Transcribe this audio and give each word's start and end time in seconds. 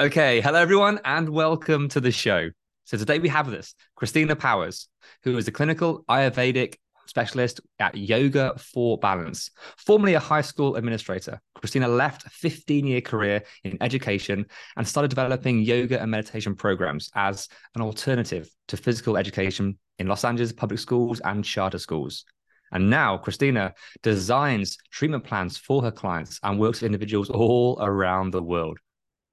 Okay, 0.00 0.40
hello 0.40 0.58
everyone, 0.58 0.98
and 1.04 1.28
welcome 1.28 1.86
to 1.90 2.00
the 2.00 2.10
show. 2.10 2.48
So 2.84 2.96
today 2.96 3.18
we 3.18 3.28
have 3.28 3.50
this 3.50 3.74
Christina 3.96 4.34
Powers, 4.34 4.88
who 5.24 5.36
is 5.36 5.46
a 5.46 5.52
clinical 5.52 6.06
Ayurvedic 6.08 6.76
specialist 7.06 7.60
at 7.78 7.94
Yoga 7.94 8.54
for 8.56 8.96
Balance. 8.96 9.50
Formerly 9.76 10.14
a 10.14 10.18
high 10.18 10.40
school 10.40 10.76
administrator, 10.76 11.38
Christina 11.54 11.86
left 11.86 12.24
a 12.24 12.30
15-year 12.30 13.02
career 13.02 13.42
in 13.62 13.76
education 13.82 14.46
and 14.78 14.88
started 14.88 15.08
developing 15.08 15.60
yoga 15.60 16.00
and 16.00 16.10
meditation 16.10 16.56
programs 16.56 17.10
as 17.14 17.46
an 17.74 17.82
alternative 17.82 18.48
to 18.68 18.78
physical 18.78 19.18
education 19.18 19.78
in 19.98 20.06
Los 20.06 20.24
Angeles 20.24 20.50
public 20.50 20.80
schools 20.80 21.20
and 21.20 21.44
charter 21.44 21.78
schools. 21.78 22.24
And 22.72 22.88
now 22.88 23.18
Christina 23.18 23.74
designs 24.02 24.78
treatment 24.90 25.24
plans 25.24 25.58
for 25.58 25.82
her 25.82 25.92
clients 25.92 26.40
and 26.42 26.58
works 26.58 26.80
with 26.80 26.86
individuals 26.86 27.28
all 27.28 27.76
around 27.82 28.30
the 28.30 28.42
world. 28.42 28.78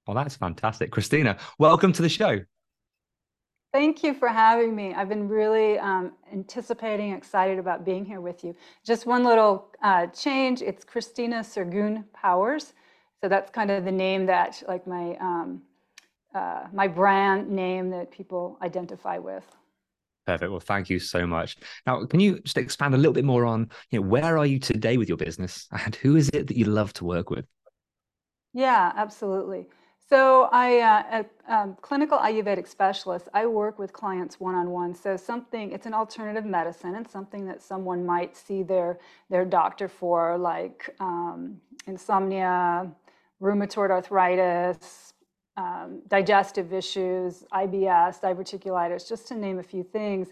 Well, 0.08 0.16
that's 0.16 0.38
fantastic. 0.38 0.92
Christina, 0.92 1.38
welcome 1.60 1.92
to 1.94 2.02
the 2.02 2.10
show. 2.10 2.40
Thank 3.74 4.02
you 4.04 4.14
for 4.14 4.30
having 4.30 4.74
me. 4.74 4.94
I've 4.94 5.10
been 5.10 5.28
really 5.28 5.78
um, 5.78 6.14
anticipating, 6.32 7.12
excited 7.12 7.60
about 7.60 7.84
being 7.84 8.06
here 8.06 8.22
with 8.22 8.44
you. 8.44 8.56
Just 8.86 9.06
one 9.06 9.26
little 9.26 9.68
uh, 9.84 10.08
change. 10.08 10.62
It's 10.62 10.86
Christina 10.86 11.42
Sergun 11.42 12.06
Powers. 12.14 12.74
So 13.22 13.28
that's 13.28 13.52
kind 13.52 13.70
of 13.70 13.84
the 13.84 13.92
name 13.92 14.26
that, 14.28 14.64
like 14.68 14.88
my 14.88 15.18
um, 15.20 15.62
uh, 16.34 16.68
my 16.72 16.88
brand 16.88 17.50
name 17.50 17.90
that 17.90 18.10
people 18.12 18.58
identify 18.62 19.18
with. 19.18 19.44
Perfect. 20.26 20.52
Well, 20.52 20.60
thank 20.60 20.90
you 20.90 21.00
so 21.00 21.26
much. 21.26 21.58
Now, 21.86 22.06
can 22.06 22.20
you 22.20 22.40
just 22.42 22.58
expand 22.58 22.94
a 22.94 22.98
little 22.98 23.14
bit 23.14 23.26
more 23.26 23.46
on, 23.46 23.70
you 23.92 24.00
know, 24.00 24.08
where 24.08 24.38
are 24.38 24.46
you 24.46 24.60
today 24.60 24.98
with 24.98 25.08
your 25.08 25.18
business 25.18 25.68
and 25.72 25.96
who 25.96 26.16
is 26.16 26.30
it 26.30 26.48
that 26.48 26.58
you 26.58 26.66
love 26.66 26.94
to 26.94 27.06
work 27.06 27.30
with? 27.30 27.46
Yeah, 28.54 28.92
absolutely. 28.96 29.68
So 30.10 30.48
I, 30.54 30.80
uh, 30.80 31.24
a 31.50 31.54
um, 31.54 31.78
clinical 31.82 32.18
Ayurvedic 32.18 32.66
specialist, 32.68 33.28
I 33.34 33.46
work 33.46 33.78
with 33.78 33.92
clients 33.92 34.40
one-on-one. 34.40 34.96
So 34.96 35.18
something, 35.18 35.74
it's 35.74 35.86
an 35.86 35.94
alternative 35.94 36.46
medicine 36.46 36.96
and 36.96 37.06
something 37.06 37.46
that 37.48 37.62
someone 37.62 38.06
might 38.06 38.38
see 38.38 38.64
their, 38.64 39.00
their 39.30 39.44
doctor 39.44 39.90
for, 39.90 40.38
like 40.38 40.96
um, 41.02 41.60
insomnia, 41.88 42.90
rheumatoid 43.42 43.90
arthritis, 43.90 45.14
um, 45.58 46.02
digestive 46.08 46.72
issues, 46.72 47.44
IBS, 47.52 48.22
diverticulitis, 48.22 49.10
just 49.10 49.28
to 49.28 49.36
name 49.36 49.60
a 49.60 49.64
few 49.64 49.84
things. 49.84 50.30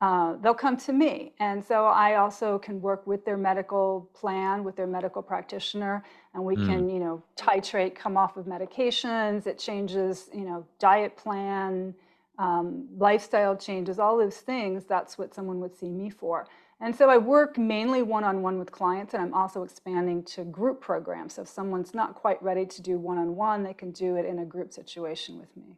Uh, 0.00 0.34
they'll 0.42 0.52
come 0.52 0.76
to 0.76 0.92
me. 0.92 1.32
And 1.38 1.64
so 1.64 1.84
I 1.84 2.16
also 2.16 2.58
can 2.58 2.80
work 2.80 3.06
with 3.06 3.24
their 3.24 3.36
medical 3.36 4.10
plan, 4.14 4.64
with 4.64 4.74
their 4.74 4.88
medical 4.88 5.22
practitioner, 5.22 6.02
and 6.34 6.44
we 6.44 6.56
Mm. 6.56 6.66
can, 6.66 6.88
you 6.88 6.98
know, 7.00 7.22
titrate, 7.36 7.94
come 7.94 8.16
off 8.16 8.36
of 8.36 8.46
medications. 8.46 9.46
It 9.46 9.58
changes, 9.58 10.30
you 10.32 10.44
know, 10.44 10.66
diet 10.78 11.16
plan, 11.16 11.94
um, 12.38 12.88
lifestyle 12.96 13.56
changes, 13.56 13.98
all 13.98 14.16
those 14.16 14.38
things. 14.38 14.84
That's 14.86 15.18
what 15.18 15.34
someone 15.34 15.60
would 15.60 15.76
see 15.76 15.90
me 15.90 16.10
for. 16.10 16.46
And 16.80 16.94
so 16.96 17.08
I 17.08 17.18
work 17.18 17.58
mainly 17.58 18.02
one 18.02 18.24
on 18.24 18.42
one 18.42 18.58
with 18.58 18.72
clients, 18.72 19.14
and 19.14 19.22
I'm 19.22 19.34
also 19.34 19.62
expanding 19.62 20.24
to 20.24 20.44
group 20.44 20.80
programs. 20.80 21.34
So 21.34 21.42
if 21.42 21.48
someone's 21.48 21.94
not 21.94 22.14
quite 22.16 22.42
ready 22.42 22.66
to 22.66 22.82
do 22.82 22.98
one 22.98 23.18
on 23.18 23.36
one, 23.36 23.62
they 23.62 23.74
can 23.74 23.92
do 23.92 24.16
it 24.16 24.24
in 24.24 24.40
a 24.40 24.44
group 24.44 24.72
situation 24.72 25.38
with 25.38 25.56
me. 25.56 25.76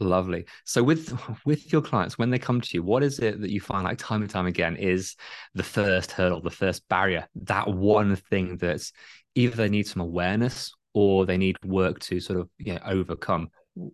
Lovely. 0.00 0.44
So 0.64 0.82
with 0.82 1.14
with 1.46 1.72
your 1.72 1.80
clients, 1.80 2.18
when 2.18 2.30
they 2.30 2.38
come 2.38 2.60
to 2.60 2.70
you, 2.74 2.82
what 2.82 3.02
is 3.02 3.20
it 3.20 3.40
that 3.40 3.50
you 3.50 3.60
find 3.60 3.84
like 3.84 3.98
time 3.98 4.22
and 4.22 4.30
time 4.30 4.46
again 4.46 4.76
is 4.76 5.16
the 5.54 5.62
first 5.62 6.10
hurdle, 6.12 6.40
the 6.42 6.50
first 6.50 6.86
barrier, 6.88 7.28
that 7.36 7.68
one 7.68 8.16
thing 8.16 8.56
that's 8.56 8.92
either 9.34 9.56
they 9.56 9.68
need 9.68 9.86
some 9.86 10.02
awareness 10.02 10.72
or 10.92 11.26
they 11.26 11.36
need 11.36 11.56
work 11.64 11.98
to 12.00 12.20
sort 12.20 12.38
of 12.38 12.48
you 12.58 12.74
know, 12.74 12.80
overcome? 12.84 13.50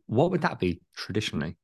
What 0.07 0.31
would 0.31 0.43
that 0.43 0.59
be 0.59 0.81
traditionally? 0.97 1.57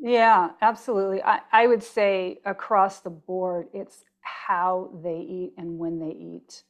Yeah, 0.00 0.50
absolutely. 0.62 1.22
I, 1.22 1.40
I 1.52 1.66
would 1.66 1.82
say 1.82 2.40
across 2.44 3.00
the 3.00 3.10
board, 3.10 3.68
it's 3.74 4.04
how 4.22 4.90
they 5.04 5.18
eat 5.18 5.52
and 5.58 5.78
when 5.78 5.98
they 5.98 6.14
eat. 6.14 6.64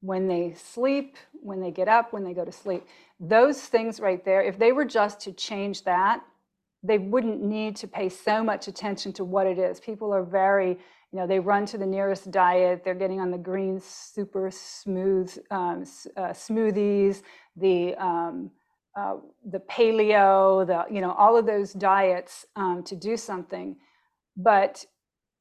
When 0.00 0.26
they 0.26 0.54
sleep, 0.54 1.16
when 1.32 1.60
they 1.60 1.70
get 1.70 1.86
up, 1.86 2.12
when 2.12 2.24
they 2.24 2.34
go 2.34 2.44
to 2.44 2.50
sleep. 2.50 2.84
Those 3.20 3.60
things 3.60 4.00
right 4.00 4.24
there, 4.24 4.42
if 4.42 4.58
they 4.58 4.72
were 4.72 4.84
just 4.84 5.20
to 5.20 5.32
change 5.32 5.84
that, 5.84 6.24
they 6.82 6.98
wouldn't 6.98 7.40
need 7.40 7.76
to 7.76 7.86
pay 7.86 8.08
so 8.08 8.42
much 8.42 8.66
attention 8.66 9.12
to 9.12 9.24
what 9.24 9.46
it 9.46 9.58
is. 9.58 9.78
People 9.78 10.12
are 10.12 10.24
very, 10.24 10.76
you 11.12 11.18
know, 11.20 11.26
they 11.26 11.40
run 11.40 11.66
to 11.66 11.78
the 11.78 11.86
nearest 11.86 12.30
diet. 12.30 12.82
They're 12.84 12.94
getting 12.94 13.20
on 13.20 13.30
the 13.30 13.38
green, 13.38 13.80
super 13.80 14.50
smooth 14.50 15.36
um, 15.50 15.84
uh, 16.16 16.30
smoothies, 16.32 17.22
the 17.56 17.94
um, 17.96 18.50
uh, 18.96 19.16
the 19.46 19.60
paleo, 19.60 20.66
the 20.66 20.92
you 20.94 21.00
know, 21.02 21.12
all 21.12 21.36
of 21.36 21.46
those 21.46 21.72
diets 21.74 22.46
um, 22.56 22.82
to 22.84 22.96
do 22.96 23.16
something, 23.16 23.76
but 24.36 24.84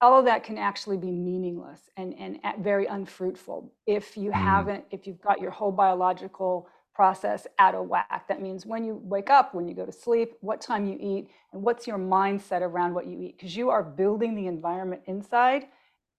all 0.02 0.20
of 0.20 0.26
that 0.26 0.44
can 0.44 0.58
actually 0.58 0.98
be 0.98 1.12
meaningless 1.12 1.90
and 1.98 2.16
and 2.20 2.40
very 2.64 2.88
unfruitful 2.88 3.74
if 3.88 4.18
you 4.18 4.32
Mm. 4.32 4.36
haven't 4.36 4.86
if 4.92 5.08
you've 5.08 5.22
got 5.22 5.42
your 5.42 5.52
whole 5.52 5.72
biological 5.72 6.68
process 7.02 7.48
out 7.58 7.74
of 7.74 7.88
whack. 7.88 8.28
That 8.28 8.44
means 8.44 8.64
when 8.64 8.84
you 8.84 9.02
wake 9.04 9.32
up, 9.32 9.56
when 9.56 9.68
you 9.68 9.74
go 9.74 9.88
to 9.88 9.92
sleep, 9.92 10.34
what 10.42 10.62
time 10.62 10.86
you 10.86 10.98
eat, 11.00 11.32
and 11.52 11.64
what's 11.64 11.88
your 11.88 11.98
mindset 11.98 12.62
around 12.62 12.94
what 12.94 13.08
you 13.08 13.20
eat, 13.20 13.38
because 13.38 13.56
you 13.58 13.72
are 13.72 13.82
building 13.82 14.36
the 14.36 14.46
environment 14.46 15.02
inside, 15.08 15.64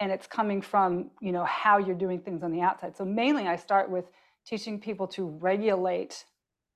and 0.00 0.10
it's 0.10 0.26
coming 0.26 0.60
from 0.60 0.90
you 1.20 1.30
know 1.30 1.44
how 1.44 1.78
you're 1.78 2.02
doing 2.06 2.18
things 2.18 2.42
on 2.42 2.50
the 2.50 2.60
outside. 2.68 2.96
So 2.96 3.04
mainly, 3.04 3.46
I 3.46 3.54
start 3.54 3.90
with 3.90 4.06
teaching 4.44 4.80
people 4.80 5.06
to 5.16 5.22
regulate, 5.50 6.24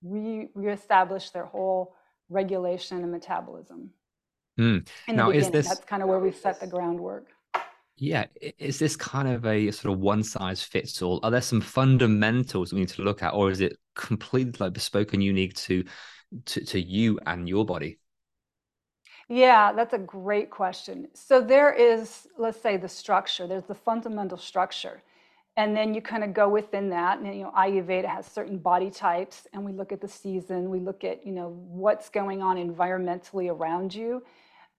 re- 0.04 0.50
reestablish 0.54 1.30
their 1.30 1.46
whole 1.46 1.96
regulation 2.28 2.98
and 3.02 3.10
metabolism. 3.10 3.90
Mm. 4.60 4.88
In 5.08 5.16
Now, 5.16 5.32
the 5.32 5.38
is 5.38 5.50
this- 5.50 5.68
that's 5.68 5.84
kind 5.84 6.00
of 6.04 6.08
where 6.08 6.20
we 6.20 6.30
set 6.30 6.60
the 6.60 6.68
groundwork. 6.68 7.26
Yeah, 7.98 8.26
is 8.58 8.78
this 8.78 8.94
kind 8.94 9.26
of 9.26 9.46
a 9.46 9.70
sort 9.70 9.94
of 9.94 10.00
one 10.00 10.22
size 10.22 10.62
fits 10.62 11.00
all? 11.00 11.18
Are 11.22 11.30
there 11.30 11.40
some 11.40 11.62
fundamentals 11.62 12.72
we 12.72 12.80
need 12.80 12.90
to 12.90 13.02
look 13.02 13.22
at, 13.22 13.32
or 13.32 13.50
is 13.50 13.60
it 13.60 13.78
completely 13.94 14.52
like 14.58 14.74
bespoke 14.74 15.14
and 15.14 15.24
unique 15.24 15.54
to 15.54 15.84
to, 16.46 16.64
to 16.64 16.80
you 16.80 17.18
and 17.26 17.48
your 17.48 17.64
body? 17.64 17.98
Yeah, 19.28 19.72
that's 19.72 19.92
a 19.92 19.98
great 19.98 20.50
question. 20.50 21.08
So 21.14 21.40
there 21.40 21.72
is, 21.72 22.28
let's 22.38 22.60
say, 22.60 22.76
the 22.76 22.88
structure. 22.88 23.46
There's 23.46 23.64
the 23.64 23.74
fundamental 23.74 24.38
structure, 24.38 25.02
and 25.56 25.76
then 25.76 25.94
you 25.94 26.00
kind 26.02 26.22
of 26.22 26.32
go 26.34 26.48
within 26.48 26.90
that. 26.90 27.18
And 27.18 27.34
you 27.36 27.44
know, 27.44 27.52
Ayurveda 27.56 28.06
has 28.06 28.26
certain 28.26 28.58
body 28.58 28.90
types, 28.90 29.46
and 29.52 29.64
we 29.64 29.72
look 29.72 29.90
at 29.92 30.00
the 30.00 30.08
season. 30.08 30.70
We 30.70 30.78
look 30.80 31.02
at 31.04 31.26
you 31.26 31.32
know 31.32 31.48
what's 31.68 32.08
going 32.08 32.42
on 32.42 32.56
environmentally 32.56 33.50
around 33.50 33.94
you, 33.94 34.22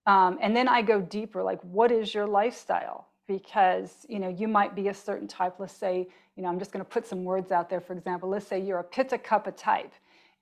um, 0.06 0.38
and 0.40 0.56
then 0.56 0.68
I 0.68 0.82
go 0.82 1.00
deeper. 1.00 1.42
Like, 1.42 1.60
what 1.62 1.92
is 1.92 2.14
your 2.14 2.26
lifestyle? 2.26 3.07
Because 3.28 4.06
you 4.08 4.18
know, 4.18 4.28
you 4.28 4.48
might 4.48 4.74
be 4.74 4.88
a 4.88 4.94
certain 4.94 5.28
type. 5.28 5.54
Let's 5.58 5.72
say, 5.72 6.08
you 6.34 6.42
know, 6.42 6.48
I'm 6.48 6.58
just 6.58 6.72
going 6.72 6.84
to 6.84 6.90
put 6.90 7.06
some 7.06 7.22
words 7.24 7.52
out 7.52 7.70
there. 7.70 7.80
For 7.80 7.92
example, 7.92 8.28
let's 8.28 8.46
say 8.46 8.58
you're 8.60 8.80
a 8.80 8.84
Pitta 8.84 9.18
Kapha 9.18 9.56
type, 9.56 9.92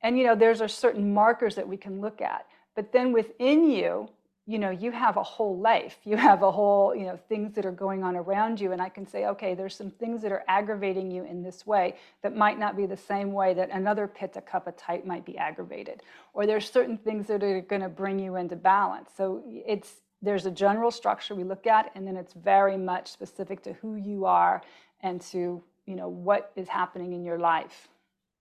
and 0.02 0.18
you 0.18 0.24
know, 0.24 0.34
there's 0.34 0.62
a 0.62 0.68
certain 0.68 1.12
markers 1.12 1.54
that 1.56 1.68
we 1.68 1.76
can 1.76 2.00
look 2.00 2.22
at. 2.22 2.46
But 2.74 2.92
then 2.92 3.12
within 3.12 3.70
you, 3.70 4.08
you 4.46 4.60
know 4.60 4.70
you 4.70 4.92
have 4.92 5.16
a 5.16 5.22
whole 5.22 5.58
life 5.58 5.98
you 6.04 6.16
have 6.16 6.42
a 6.42 6.50
whole 6.50 6.94
you 6.94 7.04
know 7.04 7.18
things 7.28 7.52
that 7.54 7.66
are 7.66 7.72
going 7.72 8.02
on 8.04 8.16
around 8.16 8.60
you 8.60 8.72
and 8.72 8.80
i 8.80 8.88
can 8.88 9.06
say 9.06 9.26
okay 9.26 9.54
there's 9.54 9.74
some 9.74 9.90
things 9.90 10.22
that 10.22 10.32
are 10.32 10.44
aggravating 10.48 11.10
you 11.10 11.24
in 11.24 11.42
this 11.42 11.66
way 11.66 11.94
that 12.22 12.34
might 12.34 12.58
not 12.58 12.76
be 12.76 12.86
the 12.86 12.96
same 12.96 13.32
way 13.32 13.52
that 13.52 13.70
another 13.70 14.06
pitta 14.06 14.40
kapha 14.40 14.72
type 14.76 15.04
might 15.04 15.24
be 15.24 15.36
aggravated 15.36 16.02
or 16.32 16.46
there's 16.46 16.70
certain 16.70 16.96
things 16.96 17.26
that 17.26 17.42
are 17.42 17.60
going 17.60 17.82
to 17.82 17.88
bring 17.88 18.18
you 18.18 18.36
into 18.36 18.56
balance 18.56 19.10
so 19.16 19.42
it's 19.44 19.94
there's 20.22 20.46
a 20.46 20.50
general 20.50 20.90
structure 20.90 21.34
we 21.34 21.44
look 21.44 21.66
at 21.66 21.90
and 21.94 22.06
then 22.06 22.16
it's 22.16 22.32
very 22.32 22.76
much 22.76 23.08
specific 23.08 23.62
to 23.62 23.72
who 23.74 23.96
you 23.96 24.24
are 24.24 24.62
and 25.02 25.20
to 25.20 25.62
you 25.86 25.94
know 25.94 26.08
what 26.08 26.52
is 26.56 26.68
happening 26.68 27.12
in 27.12 27.24
your 27.24 27.38
life. 27.38 27.88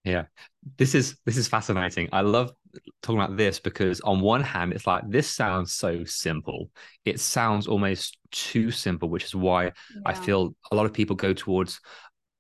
Yeah. 0.03 0.25
This 0.77 0.93
is 0.95 1.17
this 1.25 1.35
is 1.35 1.47
fascinating. 1.47 2.09
I 2.11 2.21
love 2.21 2.51
talking 3.01 3.19
about 3.19 3.37
this 3.37 3.59
because 3.59 4.01
on 4.01 4.21
one 4.21 4.41
hand 4.41 4.73
it's 4.73 4.85
like 4.85 5.03
this 5.09 5.29
sounds 5.29 5.73
so 5.73 6.03
simple. 6.03 6.69
It 7.05 7.19
sounds 7.19 7.67
almost 7.67 8.17
too 8.31 8.71
simple 8.71 9.09
which 9.09 9.23
is 9.23 9.33
why 9.33 9.63
yeah. 9.65 9.71
i 10.05 10.13
feel 10.13 10.53
a 10.69 10.75
lot 10.75 10.85
of 10.85 10.91
people 10.91 11.15
go 11.15 11.31
towards 11.31 11.79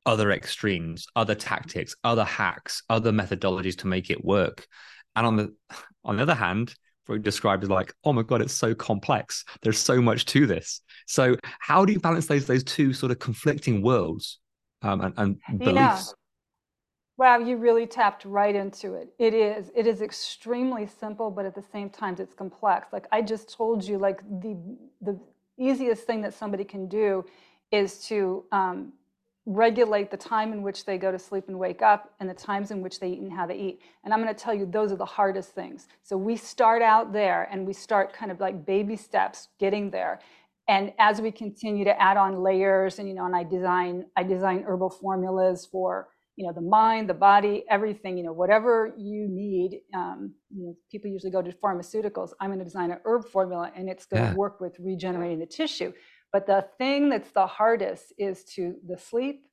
other 0.05 0.29
extremes 0.31 1.07
other 1.15 1.33
tactics 1.33 1.95
other 2.03 2.25
hacks 2.25 2.83
other 2.89 3.13
methodologies 3.13 3.77
to 3.77 3.87
make 3.87 4.09
it 4.09 4.23
work. 4.23 4.67
And 5.15 5.25
on 5.25 5.35
the 5.35 5.55
on 6.03 6.17
the 6.17 6.23
other 6.23 6.35
hand 6.35 6.75
described 7.21 7.63
as 7.63 7.69
like 7.69 7.93
oh 8.03 8.13
my 8.13 8.23
god 8.23 8.41
it's 8.41 8.53
so 8.53 8.73
complex 8.73 9.45
there's 9.61 9.77
so 9.77 10.01
much 10.01 10.25
to 10.25 10.45
this 10.45 10.81
so 11.05 11.35
how 11.59 11.85
do 11.85 11.93
you 11.93 11.99
balance 11.99 12.27
those 12.27 12.45
those 12.45 12.63
two 12.63 12.93
sort 12.93 13.11
of 13.11 13.19
conflicting 13.19 13.81
worlds 13.81 14.39
um, 14.81 15.01
and, 15.01 15.39
and 15.47 15.59
beliefs 15.59 15.75
yeah. 15.75 16.01
Wow, 17.17 17.37
you 17.37 17.55
really 17.55 17.87
tapped 17.87 18.25
right 18.25 18.53
into 18.53 18.95
it. 18.95 19.07
It 19.17 19.33
is. 19.33 19.71
It 19.73 19.87
is 19.87 20.01
extremely 20.01 20.85
simple, 20.85 21.31
but 21.31 21.45
at 21.45 21.55
the 21.55 21.63
same 21.71 21.89
time, 21.89 22.17
it's 22.19 22.33
complex. 22.33 22.91
Like 22.91 23.07
I 23.09 23.21
just 23.21 23.53
told 23.53 23.85
you, 23.85 23.97
like 23.97 24.21
the 24.41 24.57
the 25.01 25.17
easiest 25.57 26.03
thing 26.05 26.21
that 26.23 26.33
somebody 26.33 26.65
can 26.65 26.89
do 26.89 27.23
is 27.71 28.05
to 28.07 28.43
um, 28.51 28.91
regulate 29.45 30.09
the 30.09 30.17
time 30.17 30.53
in 30.53 30.63
which 30.63 30.85
they 30.85 30.97
go 30.97 31.11
to 31.11 31.19
sleep 31.19 31.45
and 31.47 31.57
wake 31.57 31.81
up 31.81 32.13
and 32.19 32.29
the 32.29 32.33
times 32.33 32.71
in 32.71 32.81
which 32.81 32.99
they 32.99 33.09
eat 33.09 33.21
and 33.21 33.31
how 33.31 33.45
they 33.45 33.55
eat. 33.55 33.79
And 34.03 34.13
I'm 34.13 34.21
going 34.21 34.33
to 34.33 34.39
tell 34.39 34.53
you, 34.53 34.65
those 34.65 34.91
are 34.91 34.97
the 34.97 35.05
hardest 35.05 35.53
things. 35.53 35.87
So 36.03 36.17
we 36.17 36.35
start 36.35 36.81
out 36.81 37.13
there 37.13 37.47
and 37.51 37.65
we 37.65 37.73
start 37.73 38.13
kind 38.13 38.31
of 38.31 38.39
like 38.39 38.65
baby 38.65 38.95
steps 38.95 39.49
getting 39.59 39.91
there. 39.91 40.19
And 40.67 40.93
as 40.97 41.21
we 41.21 41.31
continue 41.31 41.85
to 41.85 42.01
add 42.01 42.17
on 42.17 42.41
layers 42.41 42.97
and, 42.97 43.07
you 43.07 43.13
know, 43.13 43.25
and 43.25 43.35
I 43.35 43.43
design, 43.43 44.05
I 44.15 44.23
design 44.23 44.63
herbal 44.65 44.89
formulas 44.89 45.67
for 45.71 46.07
you 46.35 46.45
know 46.45 46.51
the 46.53 46.61
mind 46.61 47.09
the 47.09 47.13
body 47.13 47.63
everything 47.69 48.17
you 48.17 48.23
know 48.23 48.33
whatever 48.33 48.93
you 48.97 49.27
need 49.29 49.81
um, 49.93 50.33
you 50.53 50.65
know, 50.65 50.75
people 50.91 51.09
usually 51.09 51.31
go 51.31 51.41
to 51.41 51.51
pharmaceuticals 51.63 52.31
i'm 52.39 52.49
going 52.49 52.59
to 52.59 52.65
design 52.65 52.91
an 52.91 52.99
herb 53.05 53.25
formula 53.25 53.71
and 53.75 53.89
it's 53.89 54.05
going 54.05 54.31
to 54.31 54.35
work 54.35 54.59
with 54.59 54.75
regenerating 54.79 55.39
the 55.39 55.45
tissue 55.45 55.93
but 56.35 56.47
the 56.47 56.67
thing 56.77 57.07
that's 57.07 57.31
the 57.31 57.47
hardest 57.47 58.11
is 58.17 58.43
to 58.43 58.75
the 58.85 58.97
sleep 58.97 59.47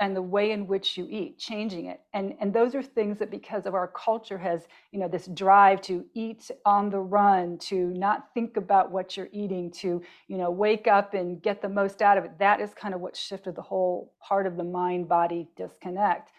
and 0.00 0.16
the 0.16 0.22
way 0.22 0.52
in 0.52 0.66
which 0.66 0.96
you 0.96 1.06
eat 1.10 1.36
changing 1.36 1.84
it. 1.84 2.00
And 2.14 2.32
and 2.40 2.50
those 2.50 2.74
are 2.74 2.82
things 2.82 3.18
that 3.18 3.30
because 3.30 3.66
of 3.66 3.74
our 3.74 3.88
culture 3.88 4.38
has 4.38 4.68
you 4.90 5.00
know 5.00 5.08
this 5.08 5.26
drive 5.26 5.82
to 5.82 6.06
eat 6.14 6.50
on 6.64 6.88
the 6.88 6.98
run 6.98 7.58
to 7.72 7.88
not 7.88 8.32
think 8.32 8.56
about 8.56 8.90
what 8.90 9.18
you're 9.18 9.28
eating 9.32 9.70
to 9.82 10.00
you 10.28 10.38
know 10.38 10.50
wake 10.50 10.86
up 10.86 11.12
and 11.12 11.42
get 11.42 11.60
the 11.60 11.68
most 11.68 12.00
out 12.00 12.16
of 12.16 12.24
it 12.24 12.38
that 12.38 12.58
is 12.58 12.72
kind 12.72 12.94
of 12.94 13.02
what 13.02 13.14
shifted 13.14 13.54
the 13.54 13.60
whole 13.60 14.14
part 14.26 14.46
of 14.46 14.56
the 14.56 14.64
mind 14.64 15.10
body 15.10 15.50
disconnect. 15.58 16.32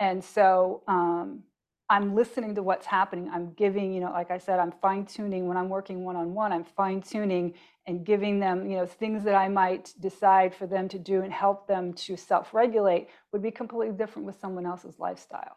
And 0.00 0.24
so 0.24 0.82
um, 0.88 1.44
I'm 1.88 2.14
listening 2.14 2.54
to 2.54 2.62
what's 2.62 2.86
happening. 2.86 3.30
I'm 3.32 3.52
giving, 3.52 3.92
you 3.92 4.00
know, 4.00 4.10
like 4.10 4.30
I 4.30 4.38
said, 4.38 4.58
I'm 4.58 4.72
fine 4.72 5.04
tuning 5.04 5.46
when 5.46 5.56
I'm 5.56 5.68
working 5.68 6.04
one 6.04 6.16
on 6.16 6.32
one. 6.32 6.52
I'm 6.52 6.64
fine 6.64 7.02
tuning 7.02 7.54
and 7.86 8.04
giving 8.04 8.40
them, 8.40 8.70
you 8.70 8.76
know, 8.76 8.86
things 8.86 9.24
that 9.24 9.34
I 9.34 9.48
might 9.48 9.92
decide 10.00 10.54
for 10.54 10.66
them 10.66 10.88
to 10.88 10.98
do 10.98 11.22
and 11.22 11.32
help 11.32 11.66
them 11.66 11.92
to 11.94 12.16
self 12.16 12.54
regulate 12.54 13.08
would 13.32 13.42
be 13.42 13.50
completely 13.50 13.96
different 13.96 14.26
with 14.26 14.40
someone 14.40 14.64
else's 14.64 14.98
lifestyle. 14.98 15.56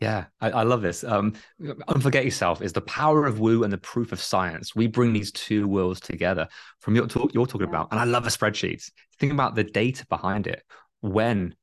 Yeah, 0.00 0.24
I, 0.40 0.50
I, 0.50 0.62
love 0.62 0.80
this. 0.80 1.04
Um, 1.04 1.34
unforget 1.60 2.24
yourself 2.24 2.62
is 2.62 2.72
the 2.72 2.80
power 2.80 3.26
of 3.26 3.38
woo 3.38 3.64
and 3.64 3.72
the 3.72 3.78
proof 3.78 4.12
of 4.12 4.20
science. 4.20 4.74
We 4.74 4.86
bring 4.86 5.12
these 5.12 5.30
two 5.30 5.68
worlds 5.68 6.00
together 6.00 6.48
from 6.80 6.96
your 6.96 7.06
talk 7.06 7.34
you're 7.34 7.46
talking 7.46 7.66
yeah. 7.66 7.76
about, 7.76 7.88
and 7.90 8.00
I 8.00 8.04
love 8.04 8.26
a 8.26 8.30
spreadsheet. 8.30 8.90
Think 9.18 9.30
about 9.30 9.54
the 9.54 9.64
data 9.64 10.06
behind 10.06 10.46
it, 10.46 10.62
when 11.02 11.54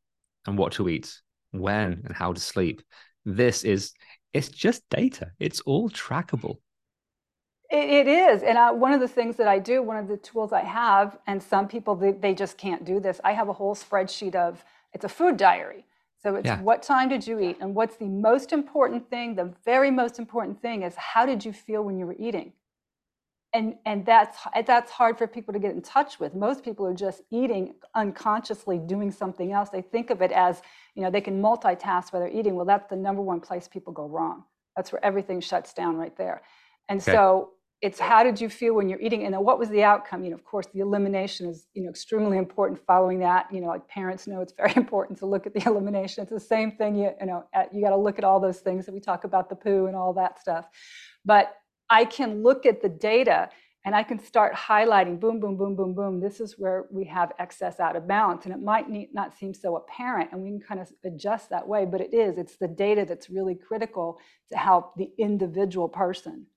and 0.46 0.56
what 0.56 0.74
to 0.74 0.88
eat, 0.88 1.20
when 1.50 2.04
and 2.06 2.16
how 2.16 2.32
to 2.32 2.40
sleep, 2.40 2.84
this 3.28 3.64
is 3.64 3.94
it's 4.34 4.50
just 4.50 4.88
data. 4.90 5.32
It's 5.40 5.60
all 5.62 5.90
trackable. 5.90 6.58
It, 7.70 8.08
is. 8.08 8.44
And 8.44 8.58
I, 8.58 8.72
one 8.72 8.94
of 8.94 9.02
the 9.02 9.08
things 9.10 9.36
that 9.36 9.48
I 9.48 9.60
do, 9.60 9.84
one 9.84 9.98
of 9.98 10.08
the 10.08 10.16
tools 10.16 10.54
I 10.54 10.62
have, 10.62 11.18
and 11.28 11.44
some 11.44 11.68
people, 11.68 11.96
they, 11.96 12.14
they 12.14 12.34
just 12.34 12.58
can't 12.58 12.86
do 12.86 13.02
this. 13.02 13.20
I 13.26 13.34
have 13.34 13.50
a 13.50 13.54
whole 13.54 13.76
spreadsheet 13.76 14.36
of, 14.36 14.64
it's 14.94 15.04
a 15.04 15.10
food 15.10 15.36
diary. 15.36 15.84
So 16.24 16.36
it's 16.36 16.46
yeah. 16.46 16.62
what 16.62 16.82
time 16.82 17.10
did 17.10 17.28
you 17.28 17.40
eat? 17.42 17.58
And 17.60 17.76
what's 17.76 17.98
the 17.98 18.06
most 18.08 18.54
important 18.54 19.10
thing? 19.10 19.36
The 19.36 19.54
very 19.66 19.92
most 19.92 20.18
important 20.18 20.62
thing 20.62 20.84
is 20.84 20.96
how 20.96 21.26
did 21.26 21.44
you 21.44 21.52
feel 21.52 21.84
when 21.84 21.98
you 21.98 22.06
were 22.06 22.16
eating? 22.18 22.54
and 23.54 23.76
and 23.86 24.06
that's 24.06 24.38
that's 24.66 24.92
hard 24.92 25.18
for 25.18 25.26
people 25.26 25.54
to 25.54 25.60
get 25.60 25.72
in 25.72 25.82
touch 25.82 26.20
with 26.20 26.36
most 26.36 26.64
people 26.64 26.86
are 26.86 26.94
just 26.94 27.22
eating 27.32 27.74
unconsciously 27.96 28.78
doing 28.78 29.12
something 29.12 29.52
else 29.52 29.70
they 29.70 29.82
think 29.82 30.10
of 30.10 30.22
it 30.22 30.32
as 30.32 30.62
you 30.98 31.04
know 31.04 31.12
they 31.12 31.22
can 31.22 31.40
multitask 31.40 32.12
while 32.12 32.24
they're 32.24 32.38
eating. 32.40 32.56
Well 32.56 32.66
that's 32.66 32.90
the 32.90 32.96
number 32.96 33.22
one 33.22 33.40
place 33.40 33.68
people 33.68 33.94
go 33.94 34.08
wrong. 34.08 34.44
That's 34.76 34.92
where 34.92 35.04
everything 35.06 35.40
shuts 35.40 35.72
down 35.72 35.96
right 35.96 36.18
there. 36.18 36.42
And 36.90 37.00
okay. 37.00 37.12
so 37.12 37.52
it's 37.82 38.00
how 38.00 38.24
did 38.24 38.42
you 38.42 38.50
feel 38.50 38.74
when 38.74 38.90
you're 38.90 39.00
eating? 39.00 39.24
And 39.24 39.34
then 39.36 39.44
what 39.44 39.60
was 39.60 39.70
the 39.70 39.84
outcome? 39.84 40.24
You 40.24 40.32
know 40.32 40.36
of 40.36 40.44
course 40.44 40.66
the 40.74 40.80
elimination 40.80 41.48
is 41.48 41.68
you 41.76 41.84
know 41.84 41.90
extremely 41.92 42.40
important. 42.40 42.84
Following 42.88 43.20
that 43.20 43.46
you 43.54 43.62
know 43.62 43.68
like 43.68 43.88
parents 43.88 44.26
know 44.26 44.42
it's 44.42 44.54
very 44.58 44.74
important 44.76 45.20
to 45.20 45.28
look 45.28 45.46
at 45.46 45.54
the 45.54 45.64
elimination. 45.68 46.24
It's 46.24 46.32
the 46.32 46.40
same 46.40 46.72
thing 46.72 46.96
you, 46.96 47.12
you 47.20 47.28
know 47.28 47.46
at, 47.54 47.72
you 47.72 47.84
got 47.84 47.92
to 47.92 47.98
look 47.98 48.18
at 48.18 48.24
all 48.24 48.40
those 48.40 48.60
things 48.60 48.88
that 48.88 48.92
we 48.92 49.00
talk 49.00 49.24
about 49.24 49.50
the 49.50 49.56
poo 49.56 49.86
and 49.86 49.96
all 49.96 50.14
that 50.14 50.40
stuff. 50.40 50.66
But 51.24 51.56
I 51.92 52.06
can 52.06 52.42
look 52.42 52.66
at 52.66 52.82
the 52.82 52.90
data 52.90 53.50
and 53.88 53.96
I 53.96 54.04
can 54.04 54.20
start 54.20 54.54
highlighting 54.54 55.18
boom, 55.18 55.40
boom, 55.40 55.56
boom, 55.56 55.78
boom, 55.78 55.94
boom. 55.94 56.20
This 56.20 56.42
is 56.42 56.56
where 56.60 56.88
we 56.92 57.06
have 57.06 57.32
excess 57.40 57.80
out 57.80 57.96
of 57.96 58.06
balance. 58.06 58.44
And 58.44 58.54
it 58.54 58.62
might 58.62 58.90
need, 58.90 59.14
not 59.14 59.34
seem 59.38 59.54
so 59.54 59.78
apparent, 59.78 60.34
and 60.34 60.42
we 60.42 60.50
can 60.50 60.60
kind 60.60 60.82
of 60.82 60.92
adjust 61.06 61.52
that 61.52 61.66
way, 61.66 61.86
but 61.86 62.02
it 62.02 62.14
is. 62.14 62.38
It's 62.38 62.58
the 62.58 62.68
data 62.68 63.06
that's 63.08 63.30
really 63.30 63.56
critical 63.56 64.20
to 64.50 64.58
help 64.58 64.98
the 64.98 65.10
individual 65.18 65.88
person. 65.88 66.48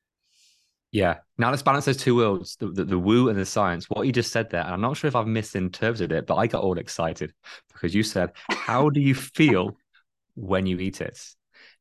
Yeah. 0.90 1.18
Now 1.38 1.50
let's 1.50 1.62
balance 1.62 1.84
those 1.84 1.98
two 1.98 2.16
worlds 2.16 2.56
the, 2.56 2.66
the, 2.66 2.84
the, 2.84 2.98
woo 2.98 3.28
and 3.28 3.38
the 3.38 3.46
science. 3.46 3.88
What 3.88 4.06
you 4.06 4.12
just 4.12 4.32
said 4.32 4.50
there, 4.50 4.62
and 4.62 4.72
I'm 4.72 4.80
not 4.80 4.96
sure 4.96 5.06
if 5.06 5.14
I've 5.14 5.28
misinterpreted 5.28 6.10
it, 6.10 6.26
but 6.26 6.34
I 6.34 6.48
got 6.48 6.64
all 6.64 6.78
excited 6.78 7.32
because 7.72 7.94
you 7.94 8.02
said, 8.02 8.32
How 8.48 8.90
do 8.90 9.00
you 9.00 9.14
feel 9.14 9.76
when 10.34 10.66
you 10.66 10.80
eat 10.80 11.00
it? 11.00 11.16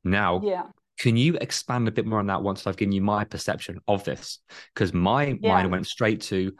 Now, 0.04 0.42
yeah. 0.44 0.68
Can 1.00 1.16
you 1.16 1.36
expand 1.40 1.88
a 1.88 1.92
bit 1.92 2.06
more 2.06 2.20
on 2.20 2.28
that 2.28 2.44
once 2.44 2.68
I've 2.68 2.78
given 2.78 2.92
you 2.92 3.02
my 3.02 3.24
perception 3.24 3.80
of 3.88 4.04
this? 4.04 4.40
Because 4.74 4.94
my 4.94 5.38
yeah. 5.42 5.50
mind 5.50 5.72
went 5.72 5.88
straight 5.88 6.22
to 6.24 6.54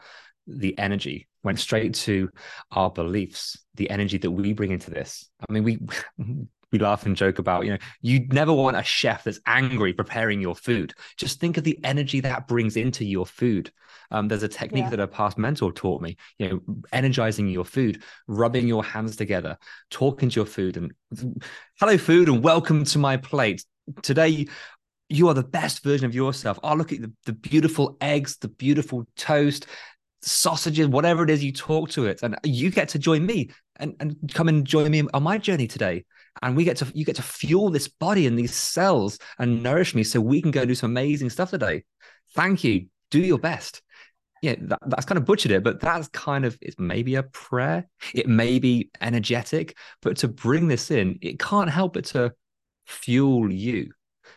the 0.46 0.76
energy, 0.78 1.28
went 1.42 1.60
straight 1.60 1.94
to 1.94 2.30
our 2.70 2.90
beliefs, 2.90 3.58
the 3.74 3.90
energy 3.90 4.18
that 4.18 4.30
we 4.30 4.54
bring 4.54 4.72
into 4.72 4.90
this. 4.90 5.28
I 5.48 5.52
mean, 5.52 5.64
we 5.64 5.78
we 6.72 6.78
laugh 6.78 7.04
and 7.04 7.16
joke 7.16 7.38
about, 7.38 7.64
you 7.64 7.72
know, 7.72 7.78
you 8.00 8.26
never 8.28 8.52
want 8.52 8.76
a 8.76 8.82
chef 8.82 9.24
that's 9.24 9.40
angry 9.44 9.92
preparing 9.92 10.40
your 10.40 10.54
food. 10.54 10.94
Just 11.16 11.40
think 11.40 11.56
of 11.56 11.64
the 11.64 11.78
energy 11.84 12.20
that 12.20 12.46
brings 12.46 12.76
into 12.76 13.04
your 13.04 13.26
food. 13.26 13.72
Um, 14.12 14.28
there's 14.28 14.44
a 14.44 14.48
technique 14.48 14.84
yeah. 14.84 14.90
that 14.90 15.00
a 15.00 15.08
past 15.08 15.36
mentor 15.36 15.72
taught 15.72 16.00
me, 16.00 16.16
you 16.38 16.48
know, 16.48 16.60
energizing 16.92 17.48
your 17.48 17.64
food, 17.64 18.02
rubbing 18.28 18.68
your 18.68 18.84
hands 18.84 19.16
together, 19.16 19.58
talking 19.90 20.30
to 20.30 20.36
your 20.36 20.46
food 20.46 20.76
and 20.76 20.92
hello 21.80 21.98
food 21.98 22.28
and 22.28 22.42
welcome 22.42 22.84
to 22.84 22.98
my 22.98 23.16
plate 23.16 23.64
today 24.02 24.46
you 25.10 25.28
are 25.28 25.34
the 25.34 25.42
best 25.42 25.82
version 25.82 26.06
of 26.06 26.14
yourself. 26.14 26.58
Oh, 26.62 26.74
look 26.74 26.92
at 26.92 27.02
the, 27.02 27.12
the 27.26 27.32
beautiful 27.32 27.96
eggs, 28.00 28.36
the 28.36 28.48
beautiful 28.48 29.06
toast, 29.16 29.66
sausages, 30.22 30.86
whatever 30.86 31.24
it 31.24 31.30
is 31.30 31.42
you 31.42 31.52
talk 31.52 31.90
to 31.90 32.06
it. 32.06 32.22
And 32.22 32.38
you 32.44 32.70
get 32.70 32.90
to 32.90 32.98
join 32.98 33.26
me 33.26 33.50
and, 33.76 33.94
and 33.98 34.16
come 34.32 34.48
and 34.48 34.64
join 34.64 34.90
me 34.90 35.02
on 35.12 35.22
my 35.22 35.36
journey 35.36 35.66
today. 35.66 36.04
And 36.42 36.56
we 36.56 36.64
get 36.64 36.76
to 36.78 36.86
you 36.94 37.04
get 37.04 37.16
to 37.16 37.22
fuel 37.22 37.70
this 37.70 37.88
body 37.88 38.26
and 38.26 38.38
these 38.38 38.54
cells 38.54 39.18
and 39.38 39.62
nourish 39.62 39.96
me 39.96 40.04
so 40.04 40.20
we 40.20 40.40
can 40.40 40.52
go 40.52 40.64
do 40.64 40.76
some 40.76 40.92
amazing 40.92 41.28
stuff 41.28 41.50
today. 41.50 41.84
Thank 42.34 42.62
you. 42.62 42.86
Do 43.10 43.18
your 43.18 43.38
best. 43.38 43.82
Yeah, 44.42 44.54
that, 44.58 44.78
that's 44.86 45.04
kind 45.04 45.18
of 45.18 45.26
butchered 45.26 45.50
it, 45.50 45.64
but 45.64 45.80
that's 45.80 46.08
kind 46.08 46.46
of 46.46 46.56
it's 46.62 46.78
maybe 46.78 47.16
a 47.16 47.24
prayer. 47.24 47.88
It 48.14 48.28
may 48.28 48.58
be 48.60 48.90
energetic, 49.00 49.76
but 50.00 50.18
to 50.18 50.28
bring 50.28 50.68
this 50.68 50.90
in, 50.90 51.18
it 51.20 51.38
can't 51.38 51.68
help 51.68 51.94
but 51.94 52.04
to 52.06 52.32
fuel 52.90 53.50
you. 53.50 53.92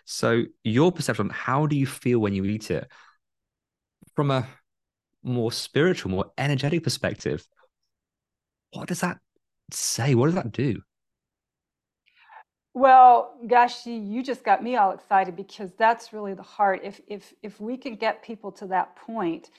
So, 0.06 0.44
your 0.64 0.92
perception, 0.92 1.30
how 1.30 1.66
do 1.66 1.76
you 1.76 1.86
feel 1.86 2.20
when 2.20 2.34
you 2.34 2.46
eat 2.46 2.72
it 2.72 2.90
from 4.16 4.32
a 4.32 4.48
more 5.24 5.52
spiritual, 5.52 6.12
more 6.12 6.32
energetic 6.38 6.84
perspective? 6.84 7.46
What 8.72 8.88
does 8.88 9.02
that 9.02 9.18
say? 9.72 10.16
What 10.16 10.28
does 10.28 10.36
that 10.36 10.52
do? 10.52 10.82
Well, 12.74 13.36
gosh, 13.46 13.86
you, 13.86 14.24
just 14.24 14.44
got 14.44 14.64
me 14.64 14.76
all 14.78 14.92
excited 14.92 15.36
because 15.36 15.72
that's 15.78 16.12
really 16.12 16.34
the 16.34 16.42
heart. 16.42 16.82
If 16.84 17.02
if 17.08 17.34
if 17.44 17.62
we 17.62 17.78
can 17.78 17.96
get 17.96 18.24
people 18.24 18.52
to 18.54 18.68
that 18.68 18.96
point, 18.96 19.52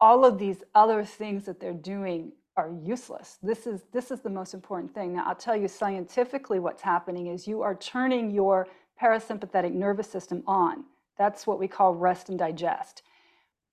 all 0.00 0.24
of 0.24 0.38
these 0.38 0.64
other 0.74 1.04
things 1.04 1.44
that 1.44 1.60
they're 1.60 1.72
doing 1.72 2.32
are 2.58 2.70
useless. 2.82 3.38
This 3.42 3.66
is 3.66 3.84
this 3.92 4.10
is 4.10 4.20
the 4.20 4.30
most 4.30 4.52
important 4.52 4.92
thing. 4.94 5.14
Now, 5.14 5.24
I'll 5.26 5.34
tell 5.34 5.56
you 5.56 5.68
scientifically 5.68 6.58
what's 6.58 6.82
happening 6.82 7.28
is 7.28 7.48
you 7.48 7.62
are 7.62 7.76
turning 7.76 8.30
your 8.30 8.66
parasympathetic 9.00 9.72
nervous 9.72 10.10
system 10.10 10.42
on. 10.46 10.84
That's 11.16 11.46
what 11.46 11.58
we 11.58 11.68
call 11.68 11.94
rest 11.94 12.28
and 12.28 12.38
digest 12.38 13.02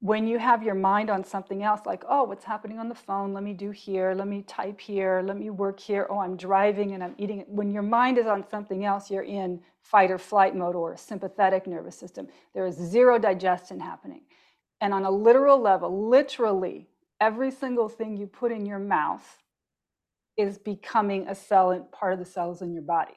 when 0.06 0.28
you 0.28 0.38
have 0.38 0.62
your 0.62 0.76
mind 0.76 1.10
on 1.10 1.24
something 1.24 1.64
else, 1.64 1.82
like, 1.88 2.04
oh, 2.08 2.24
what's 2.26 2.46
happening 2.46 2.78
on 2.78 2.90
the 2.90 2.96
phone? 2.96 3.34
Let 3.34 3.44
me 3.44 3.54
do 3.54 3.72
here. 3.72 4.14
Let 4.14 4.28
me 4.28 4.44
type 4.44 4.80
here. 4.80 5.24
Let 5.26 5.38
me 5.38 5.50
work 5.50 5.80
here. 5.80 6.06
Oh, 6.10 6.20
I'm 6.20 6.38
driving 6.38 6.92
and 6.92 7.04
I'm 7.04 7.16
eating. 7.18 7.46
When 7.48 7.72
your 7.72 7.82
mind 7.82 8.20
is 8.20 8.28
on 8.28 8.48
something 8.48 8.86
else, 8.86 9.10
you're 9.10 9.24
in 9.24 9.62
fight 9.82 10.12
or 10.12 10.20
flight 10.20 10.56
mode 10.56 10.76
or 10.76 10.96
sympathetic 10.98 11.66
nervous 11.66 11.98
system. 11.98 12.28
There 12.54 12.68
is 12.68 12.76
zero 12.76 13.18
digestion 13.18 13.80
happening. 13.80 14.22
And 14.82 14.94
on 14.94 15.06
a 15.06 15.12
literal 15.12 15.60
level, 15.60 16.10
literally, 16.10 16.88
every 17.20 17.52
single 17.52 17.90
thing 17.90 18.18
you 18.18 18.28
put 18.28 18.52
in 18.52 18.66
your 18.66 18.80
mouth 18.80 19.26
is 20.38 20.58
becoming 20.58 21.28
a 21.28 21.36
cell 21.36 21.72
and 21.72 21.90
part 21.92 22.14
of 22.14 22.20
the 22.20 22.26
cells 22.26 22.62
in 22.62 22.74
your 22.74 22.84
body. 22.84 23.14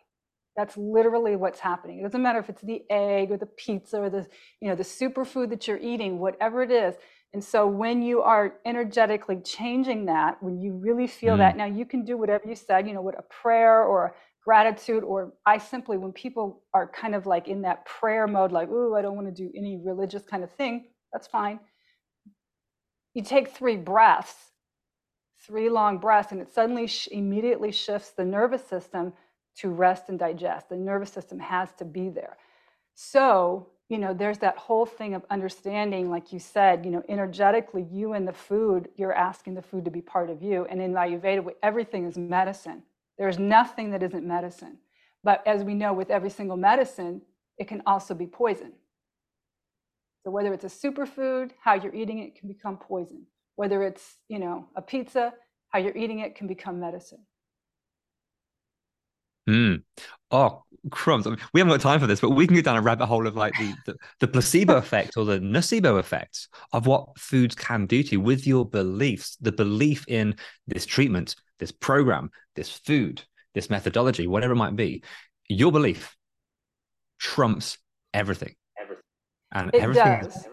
That's 0.57 0.76
literally 0.76 1.37
what's 1.37 1.61
happening. 1.61 2.00
It 2.00 2.02
doesn't 2.02 2.23
matter 2.23 2.38
if 2.38 2.49
it's 2.49 2.62
the 2.62 2.83
egg 2.90 3.31
or 3.31 3.37
the 3.37 3.47
pizza 3.47 3.99
or 3.99 4.11
the, 4.11 4.26
you 4.61 4.69
know, 4.69 4.75
the 4.75 4.83
superfood 4.83 5.50
that 5.50 5.69
you're 5.69 5.78
eating, 5.78 6.19
whatever 6.19 6.62
it 6.62 6.71
is. 6.71 6.95
And 7.33 7.45
so 7.45 7.67
when 7.67 8.02
you 8.02 8.23
are 8.23 8.55
energetically 8.64 9.40
changing 9.45 10.07
that, 10.07 10.43
when 10.43 10.61
you 10.61 10.73
really 10.73 11.07
feel 11.07 11.35
mm. 11.35 11.38
that, 11.38 11.57
now 11.57 11.67
you 11.67 11.85
can 11.85 12.05
do 12.05 12.17
whatever 12.17 12.49
you 12.49 12.55
said, 12.55 12.88
you 12.88 12.95
know, 12.95 13.02
what 13.02 13.19
a 13.19 13.23
prayer 13.23 13.83
or 13.83 14.17
gratitude, 14.43 15.05
or 15.05 15.35
I 15.45 15.59
simply, 15.59 15.99
when 15.99 16.12
people 16.12 16.62
are 16.73 16.88
kind 16.88 17.14
of 17.14 17.26
like 17.26 17.49
in 17.49 17.62
that 17.62 17.85
prayer 17.85 18.26
mode, 18.26 18.50
like, 18.50 18.69
ooh, 18.71 18.97
I 18.97 19.02
don't 19.02 19.14
want 19.14 19.26
to 19.28 19.33
do 19.33 19.52
any 19.55 19.81
religious 19.85 20.23
kind 20.23 20.43
of 20.43 20.50
thing, 20.52 20.87
that's 21.12 21.26
fine. 21.26 21.61
You 23.18 23.25
take 23.25 23.48
three 23.48 23.75
breaths, 23.75 24.52
three 25.40 25.68
long 25.68 25.98
breaths, 25.98 26.30
and 26.30 26.40
it 26.40 26.54
suddenly 26.54 26.87
sh- 26.87 27.08
immediately 27.10 27.72
shifts 27.72 28.10
the 28.10 28.25
nervous 28.25 28.64
system 28.64 29.12
to 29.56 29.70
rest 29.70 30.04
and 30.08 30.16
digest. 30.16 30.68
The 30.68 30.76
nervous 30.76 31.10
system 31.10 31.40
has 31.40 31.72
to 31.78 31.84
be 31.84 32.10
there. 32.10 32.37
So, 32.94 33.70
you 33.88 33.98
know, 33.98 34.14
there's 34.14 34.38
that 34.38 34.56
whole 34.56 34.87
thing 34.87 35.14
of 35.14 35.25
understanding, 35.30 36.10
like 36.10 36.32
you 36.32 36.38
said, 36.38 36.84
you 36.84 36.92
know, 36.92 37.02
energetically, 37.08 37.88
you 37.90 38.12
and 38.12 38.28
the 38.28 38.32
food, 38.32 38.88
you're 38.94 39.12
asking 39.12 39.54
the 39.54 39.62
food 39.62 39.84
to 39.87 39.90
be 39.90 40.00
part 40.00 40.30
of 40.30 40.40
you. 40.40 40.68
And 40.70 40.80
in 40.80 40.92
Ayurveda, 40.92 41.44
everything 41.60 42.04
is 42.04 42.16
medicine. 42.16 42.84
There's 43.18 43.37
nothing 43.37 43.90
that 43.90 44.04
isn't 44.04 44.25
medicine. 44.25 44.78
But 45.25 45.44
as 45.44 45.64
we 45.64 45.75
know, 45.75 45.92
with 45.92 46.10
every 46.10 46.30
single 46.30 46.56
medicine, 46.56 47.22
it 47.56 47.66
can 47.66 47.82
also 47.84 48.14
be 48.14 48.28
poison. 48.28 48.75
So 50.28 50.32
whether 50.32 50.52
it's 50.52 50.64
a 50.64 50.68
superfood, 50.68 51.52
how 51.58 51.73
you're 51.73 51.94
eating 51.94 52.18
it 52.18 52.38
can 52.38 52.49
become 52.49 52.76
poison. 52.76 53.25
Whether 53.56 53.82
it's, 53.82 54.18
you 54.28 54.38
know, 54.38 54.66
a 54.76 54.82
pizza, 54.82 55.32
how 55.70 55.78
you're 55.78 55.97
eating 55.97 56.18
it 56.18 56.35
can 56.35 56.47
become 56.47 56.80
medicine. 56.80 57.25
Mm. 59.49 59.85
Oh, 60.30 60.64
crumbs. 60.90 61.26
I 61.26 61.30
mean, 61.30 61.38
we 61.54 61.61
haven't 61.61 61.73
got 61.73 61.80
time 61.80 61.99
for 61.99 62.06
this, 62.06 62.20
but 62.20 62.32
we 62.32 62.47
can 62.47 62.56
go 62.56 62.61
down 62.61 62.76
a 62.76 62.82
rabbit 62.82 63.06
hole 63.06 63.26
of 63.26 63.37
like 63.37 63.54
the, 63.54 63.73
the, 63.87 63.97
the 64.20 64.28
placebo 64.28 64.76
effect 64.76 65.16
or 65.16 65.25
the 65.25 65.38
nocebo 65.38 65.99
effect 65.99 66.49
of 66.75 66.87
what 66.87 67.18
foods 67.18 67.54
can 67.54 67.87
do 67.87 68.02
to 68.02 68.12
you 68.12 68.20
with 68.20 68.47
your 68.47 68.66
beliefs, 68.66 69.35
the 69.40 69.50
belief 69.50 70.04
in 70.08 70.37
this 70.66 70.85
treatment, 70.85 71.37
this 71.58 71.73
program, 71.73 72.30
this 72.54 72.70
food, 72.70 73.23
this 73.54 73.70
methodology, 73.70 74.26
whatever 74.26 74.52
it 74.52 74.56
might 74.56 74.76
be. 74.76 75.02
Your 75.49 75.73
belief 75.73 76.14
trumps 77.18 77.78
everything. 78.12 78.56
And 79.52 79.71
it 79.75 79.83
everything 79.83 80.21
does. 80.23 80.47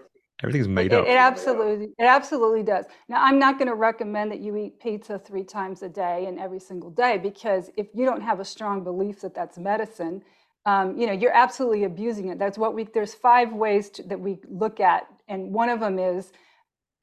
Everything's 0.44 0.68
made 0.68 0.92
it, 0.92 1.00
up. 1.00 1.08
It 1.08 1.18
absolutely, 1.18 1.86
it 1.98 2.04
absolutely 2.04 2.64
does. 2.64 2.86
Now, 3.08 3.24
I'm 3.24 3.40
not 3.40 3.58
going 3.58 3.70
to 3.70 3.76
recommend 3.76 4.32
that 4.32 4.42
you 4.42 4.56
eat 4.58 4.80
pizza 4.82 5.18
three 5.18 5.46
times 5.46 5.82
a 5.82 5.90
day 5.90 6.26
and 6.28 6.40
every 6.40 6.60
single 6.60 6.90
day 6.90 7.18
because 7.18 7.72
if 7.78 7.88
you 7.94 8.06
don't 8.06 8.22
have 8.22 8.40
a 8.42 8.46
strong 8.46 8.84
belief 8.84 9.22
that 9.22 9.34
that's 9.34 9.58
medicine, 9.58 10.22
um, 10.66 10.98
you 11.00 11.08
know, 11.08 11.14
you're 11.14 11.34
absolutely 11.36 11.84
abusing 11.86 12.30
it. 12.30 12.40
That's 12.40 12.58
what 12.58 12.74
we. 12.74 12.84
There's 12.86 13.14
five 13.14 13.54
ways 13.54 13.90
to, 13.92 14.04
that 14.04 14.20
we 14.20 14.40
look 14.50 14.80
at, 14.80 15.08
and 15.28 15.54
one 15.54 15.70
of 15.70 15.80
them 15.80 16.00
is, 16.00 16.32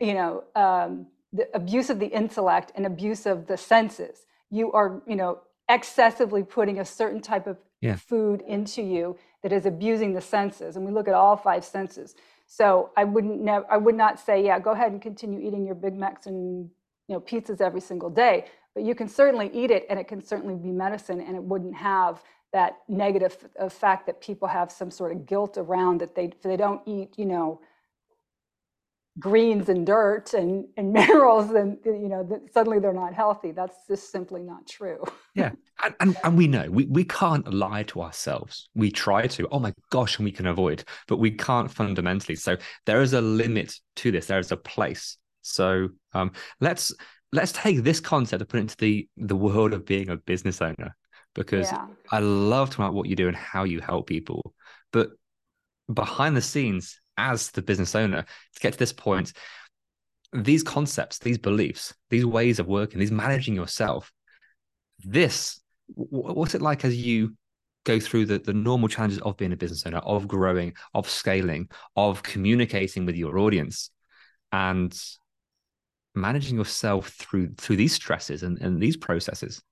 you 0.01 0.15
know, 0.15 0.45
um, 0.57 1.07
the 1.33 1.49
abuse 1.55 1.89
of 1.89 2.01
the 2.01 2.09
intellect 2.09 2.73
and 2.75 2.85
abuse 2.85 3.25
of 3.25 3.47
the 3.47 3.57
senses. 3.57 4.27
You 4.51 4.73
are, 4.73 5.01
you 5.07 5.17
know, 5.17 5.41
excessively 5.69 6.43
putting 6.43 6.81
a 6.81 6.85
certain 6.85 7.21
type 7.21 7.47
of 7.47 7.57
yeah. 7.83 7.97
food 7.97 8.43
into 8.47 8.81
you 8.81 9.19
that 9.43 9.53
is 9.53 9.67
abusing 9.67 10.15
the 10.15 10.21
senses, 10.21 10.77
and 10.77 10.87
we 10.87 10.93
look 10.93 11.09
at 11.09 11.15
all 11.15 11.37
five 11.37 11.65
senses. 11.65 12.15
So 12.47 12.91
I 12.97 13.05
wouldn't 13.05 13.41
never, 13.41 13.67
I 13.71 13.77
would 13.77 13.97
not 13.97 14.19
say, 14.19 14.45
yeah, 14.45 14.59
go 14.59 14.71
ahead 14.71 14.93
and 14.93 15.03
continue 15.03 15.41
eating 15.41 15.67
your 15.67 15.75
Big 15.75 15.95
Macs 15.95 16.27
and 16.27 16.71
you 17.09 17.15
know 17.15 17.21
pizzas 17.21 17.61
every 17.61 17.81
single 17.81 18.09
day. 18.09 18.47
But 18.75 18.85
you 18.85 18.95
can 18.95 19.09
certainly 19.09 19.51
eat 19.53 19.71
it, 19.71 19.85
and 19.91 19.99
it 19.99 20.09
can 20.09 20.23
certainly 20.23 20.55
be 20.55 20.71
medicine, 20.71 21.21
and 21.21 21.37
it 21.37 21.43
wouldn't 21.43 21.75
have 21.75 22.23
that 22.53 22.79
negative 22.89 23.37
effect 23.59 24.03
uh, 24.03 24.07
that 24.07 24.21
people 24.21 24.47
have 24.47 24.71
some 24.71 24.91
sort 24.91 25.13
of 25.13 25.27
guilt 25.27 25.59
around 25.59 26.01
that 26.01 26.15
they 26.15 26.31
they 26.43 26.57
don't 26.57 26.81
eat, 26.87 27.11
you 27.17 27.27
know, 27.27 27.61
greens 29.19 29.69
and 29.69 29.87
dirt 29.87 30.33
and, 30.35 30.67
and 30.77 30.93
minerals 30.93 31.51
and 31.51 31.79
you 31.85 32.09
know 32.09 32.25
that 32.25 32.53
suddenly 32.53 32.79
they're 32.79 32.93
not 32.93 33.15
healthy. 33.15 33.53
That's 33.53 33.77
just 33.89 34.11
simply 34.11 34.43
not 34.43 34.67
true. 34.67 35.03
Yeah. 35.35 35.53
And, 35.83 35.95
and, 36.01 36.17
and 36.25 36.37
we 36.37 36.47
know 36.47 36.71
we, 36.71 36.85
we 36.85 37.05
can't 37.05 37.53
lie 37.53 37.83
to 37.85 38.03
ourselves. 38.03 38.69
We 38.75 38.91
try 38.91 39.27
to. 39.29 39.49
Oh 39.49 39.59
my 39.59 39.73
gosh 39.91 40.19
and 40.19 40.25
we 40.25 40.33
can 40.33 40.47
avoid 40.47 40.85
but 41.09 41.17
we 41.17 41.31
can't 41.31 41.71
fundamentally. 41.71 42.37
So 42.37 42.57
there 42.87 43.03
is 43.03 43.13
a 43.13 43.21
limit 43.21 43.75
to 43.97 44.11
this. 44.11 44.27
There 44.27 44.39
is 44.39 44.53
a 44.53 44.57
place. 44.57 45.17
So 45.43 45.89
um, 46.13 46.33
let's 46.61 46.95
let's 47.33 47.53
take 47.53 47.83
this 47.83 48.01
concept 48.01 48.41
and 48.41 48.49
put 48.49 48.59
it 48.59 48.61
into 48.61 48.77
the 48.77 49.09
the 49.17 49.37
world 49.37 49.73
of 49.73 49.87
being 49.87 50.09
a 50.09 50.17
business 50.17 50.61
owner 50.61 50.95
because 51.35 51.73
yeah. 51.73 51.87
i 52.11 52.19
love 52.19 52.69
to 52.69 52.77
about 52.77 52.93
what 52.93 53.09
you 53.09 53.17
do 53.17 53.27
and 53.27 53.37
how 53.37 53.65
you 53.65 53.81
help 53.81 54.07
people. 54.07 54.55
But 54.93 55.11
behind 55.93 56.37
the 56.37 56.43
scenes 56.43 57.01
as 57.17 57.51
the 57.51 57.63
business 57.63 57.95
owner 57.95 58.23
to 58.23 58.61
get 58.61 58.73
to 58.73 58.79
this 58.79 58.93
point 58.93 59.33
these 60.33 60.63
concepts 60.63 61.19
these 61.19 61.39
beliefs 61.39 61.95
these 62.11 62.25
ways 62.25 62.59
of 62.59 62.67
working 62.67 62.99
these 62.99 63.13
managing 63.13 63.55
yourself 63.55 64.13
this 65.05 65.61
what's 65.89 66.55
it 66.55 66.63
like 66.63 66.85
as 66.85 66.97
you 66.97 67.37
go 67.85 67.99
through 67.99 68.25
the, 68.25 68.39
the 68.39 68.53
normal 68.53 68.89
challenges 68.89 69.19
of 69.19 69.37
being 69.37 69.53
a 69.53 69.57
business 69.57 69.85
owner 69.87 69.99
of 69.99 70.29
growing 70.29 70.73
of 70.95 71.09
scaling 71.09 71.69
of 71.97 72.23
communicating 72.23 73.05
with 73.05 73.17
your 73.17 73.39
audience 73.39 73.91
and 74.53 74.99
managing 76.15 76.57
yourself 76.57 77.09
through 77.09 77.53
through 77.55 77.77
these 77.77 77.93
stresses 77.93 78.43
and, 78.43 78.59
and 78.61 78.81
these 78.81 78.97
processes 78.97 79.63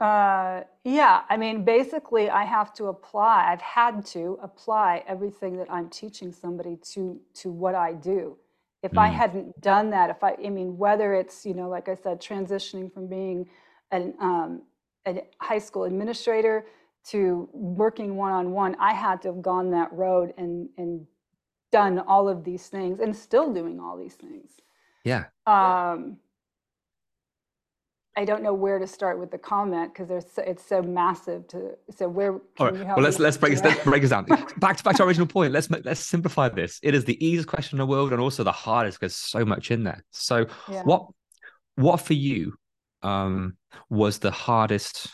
uh, 0.00 0.62
yeah, 0.82 1.22
I 1.28 1.36
mean, 1.36 1.64
basically, 1.64 2.28
I 2.28 2.44
have 2.44 2.74
to 2.74 2.86
apply. 2.86 3.50
I've 3.52 3.60
had 3.60 4.04
to 4.06 4.38
apply 4.42 5.04
everything 5.06 5.56
that 5.58 5.70
I'm 5.70 5.88
teaching 5.88 6.32
somebody 6.32 6.76
to 6.92 7.20
to 7.34 7.50
what 7.50 7.74
I 7.74 7.92
do. 7.92 8.36
If 8.82 8.92
mm. 8.92 8.98
I 8.98 9.08
hadn't 9.08 9.60
done 9.60 9.90
that, 9.90 10.10
if 10.10 10.22
I, 10.22 10.36
I 10.44 10.50
mean, 10.50 10.76
whether 10.76 11.14
it's 11.14 11.46
you 11.46 11.54
know, 11.54 11.68
like 11.68 11.88
I 11.88 11.94
said, 11.94 12.20
transitioning 12.20 12.92
from 12.92 13.06
being 13.06 13.48
an 13.92 14.14
um, 14.20 14.62
a 15.06 15.22
high 15.40 15.60
school 15.60 15.84
administrator 15.84 16.66
to 17.10 17.48
working 17.52 18.16
one 18.16 18.32
on 18.32 18.50
one, 18.50 18.74
I 18.80 18.94
had 18.94 19.22
to 19.22 19.28
have 19.28 19.42
gone 19.42 19.70
that 19.70 19.92
road 19.92 20.34
and 20.36 20.68
and 20.76 21.06
done 21.70 22.00
all 22.00 22.28
of 22.28 22.42
these 22.42 22.66
things, 22.66 22.98
and 22.98 23.14
still 23.14 23.52
doing 23.52 23.78
all 23.78 23.96
these 23.96 24.14
things. 24.14 24.50
Yeah. 25.04 25.26
Um, 25.46 26.16
I 28.16 28.24
don't 28.24 28.42
know 28.42 28.54
where 28.54 28.78
to 28.78 28.86
start 28.86 29.18
with 29.18 29.30
the 29.30 29.38
comment 29.38 29.92
because 29.92 30.08
there's 30.08 30.30
so, 30.32 30.42
it's 30.42 30.64
so 30.64 30.82
massive 30.82 31.48
to 31.48 31.72
so 31.90 32.08
where 32.08 32.34
All 32.58 32.70
right. 32.70 32.86
well 32.86 33.00
let's 33.00 33.18
let's 33.18 33.36
break 33.36 33.60
let's 33.62 33.82
break 33.84 34.02
this 34.02 34.10
down. 34.10 34.24
back 34.58 34.76
to 34.76 34.84
back 34.84 34.96
to 34.96 35.02
our 35.02 35.08
original 35.08 35.26
point. 35.26 35.52
Let's 35.52 35.68
let's 35.70 36.00
simplify 36.00 36.48
this. 36.48 36.78
It 36.82 36.94
is 36.94 37.04
the 37.04 37.24
easiest 37.24 37.48
question 37.48 37.76
in 37.76 37.80
the 37.80 37.86
world 37.86 38.12
and 38.12 38.20
also 38.20 38.44
the 38.44 38.52
hardest 38.52 39.00
because 39.00 39.16
so 39.16 39.44
much 39.44 39.70
in 39.70 39.84
there. 39.84 40.04
So 40.10 40.46
yeah. 40.70 40.82
what 40.84 41.06
what 41.76 42.00
for 42.00 42.14
you 42.14 42.54
um 43.02 43.56
was 43.90 44.18
the 44.18 44.30
hardest 44.30 45.10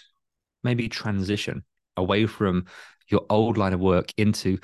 maybe 0.62 0.88
transition 0.88 1.64
away 1.96 2.26
from 2.26 2.66
your 3.08 3.24
old 3.30 3.56
line 3.56 3.72
of 3.72 3.80
work 3.80 4.12
into 4.16 4.58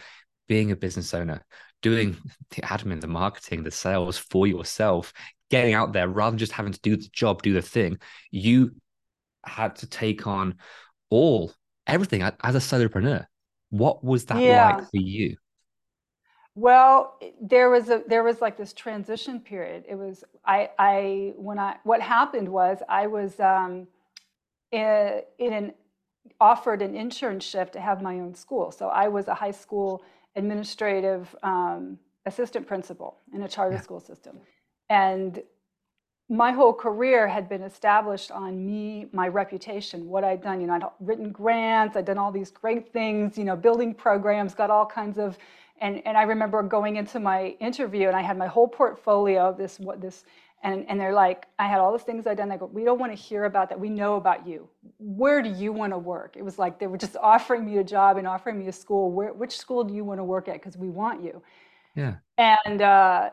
being 0.47 0.71
a 0.71 0.76
business 0.76 1.14
owner 1.14 1.45
doing 1.83 2.16
the 2.50 2.62
admin 2.62 3.00
the 3.00 3.07
marketing 3.07 3.62
the 3.62 3.71
sales 3.71 4.16
for 4.16 4.47
yourself 4.47 5.12
getting 5.50 5.74
out 5.74 5.92
there 5.92 6.08
rather 6.08 6.32
than 6.32 6.38
just 6.38 6.52
having 6.52 6.72
to 6.72 6.80
do 6.80 6.96
the 6.96 7.08
job, 7.12 7.42
do 7.42 7.52
the 7.52 7.62
thing. 7.62 7.98
You 8.30 8.74
had 9.44 9.76
to 9.76 9.86
take 9.86 10.26
on 10.26 10.56
all 11.10 11.52
everything 11.86 12.22
as 12.22 12.54
a 12.54 12.58
solopreneur. 12.58 13.26
What 13.70 14.04
was 14.04 14.26
that 14.26 14.40
yeah. 14.40 14.76
like 14.76 14.84
for 14.84 14.96
you? 14.96 15.36
Well, 16.54 17.18
there 17.40 17.68
was 17.68 17.90
a 17.90 18.02
there 18.06 18.22
was 18.22 18.40
like 18.40 18.56
this 18.56 18.72
transition 18.72 19.40
period. 19.40 19.84
It 19.88 19.96
was 19.96 20.24
I 20.44 20.70
I 20.78 21.34
when 21.36 21.58
I 21.58 21.76
what 21.84 22.00
happened 22.00 22.48
was 22.48 22.78
I 22.88 23.08
was 23.08 23.38
um 23.38 23.88
in, 24.72 25.22
in 25.38 25.52
an 25.52 25.72
offered 26.40 26.82
an 26.82 26.94
internship 26.94 27.70
to 27.72 27.80
have 27.80 28.02
my 28.02 28.14
own 28.20 28.34
school. 28.34 28.70
So 28.70 28.88
I 28.88 29.08
was 29.08 29.28
a 29.28 29.34
high 29.34 29.52
school 29.52 30.02
administrative 30.34 31.34
um, 31.42 31.98
assistant 32.26 32.66
principal 32.66 33.18
in 33.32 33.42
a 33.42 33.48
charter 33.48 33.76
yeah. 33.76 33.82
school 33.82 34.00
system. 34.00 34.38
And 34.88 35.43
my 36.28 36.50
whole 36.50 36.73
career 36.73 37.28
had 37.28 37.49
been 37.49 37.62
established 37.62 38.31
on 38.31 38.66
me, 38.66 39.07
my 39.12 39.28
reputation, 39.28 40.09
what 40.09 40.25
I'd 40.25 40.43
done. 40.43 40.61
You 40.61 40.66
know, 40.66 40.75
I'd 40.75 40.83
written 41.00 41.31
grants, 41.31 41.97
I'd 41.97 42.05
done 42.05 42.19
all 42.19 42.33
these 42.33 42.50
great 42.50 42.93
things, 42.93 43.38
you 43.38 43.45
know, 43.45 43.57
building 43.57 43.95
programs, 43.95 44.55
got 44.55 44.71
all 44.71 44.87
kinds 44.87 45.19
of, 45.19 45.38
and, 45.81 46.02
and 46.05 46.16
I 46.16 46.23
remember 46.23 46.62
going 46.62 46.97
into 46.97 47.21
my 47.21 47.57
interview 47.61 48.09
and 48.09 48.16
I 48.16 48.23
had 48.23 48.37
my 48.37 48.47
whole 48.47 48.66
portfolio 48.66 49.43
of 49.49 49.57
this, 49.57 49.78
what 49.78 50.00
this, 50.00 50.25
and, 50.62 50.85
and 50.88 50.99
they're 50.99 51.12
like, 51.12 51.47
I 51.61 51.69
had 51.69 51.78
all 51.78 51.93
these 51.93 52.02
things 52.02 52.26
I'd 52.26 52.38
done. 52.38 52.49
They 52.49 52.57
go, 52.57 52.66
we 52.66 52.83
don't 52.83 52.99
want 52.99 53.12
to 53.12 53.16
hear 53.16 53.45
about 53.45 53.69
that. 53.69 53.78
We 53.78 53.90
know 53.90 54.16
about 54.16 54.49
you. 54.49 54.69
Where 54.99 55.43
do 55.43 55.50
you 55.50 55.73
want 55.73 55.93
to 55.93 55.99
work? 55.99 56.35
It 56.37 56.43
was 56.43 56.59
like 56.59 56.81
they 56.81 56.88
were 56.88 56.97
just 56.97 57.16
offering 57.16 57.64
me 57.64 57.78
a 57.78 57.85
job 57.85 58.16
and 58.16 58.26
offering 58.26 58.59
me 58.59 58.66
a 58.66 58.73
school. 58.73 59.12
Where, 59.12 59.33
which 59.33 59.57
school 59.57 59.85
do 59.85 59.95
you 59.95 60.02
want 60.02 60.19
to 60.19 60.25
work 60.25 60.49
at? 60.49 60.55
Because 60.55 60.76
we 60.76 60.88
want 60.88 61.23
you. 61.23 61.40
Yeah. 61.95 62.14
And 62.37 62.83
uh, 62.83 63.31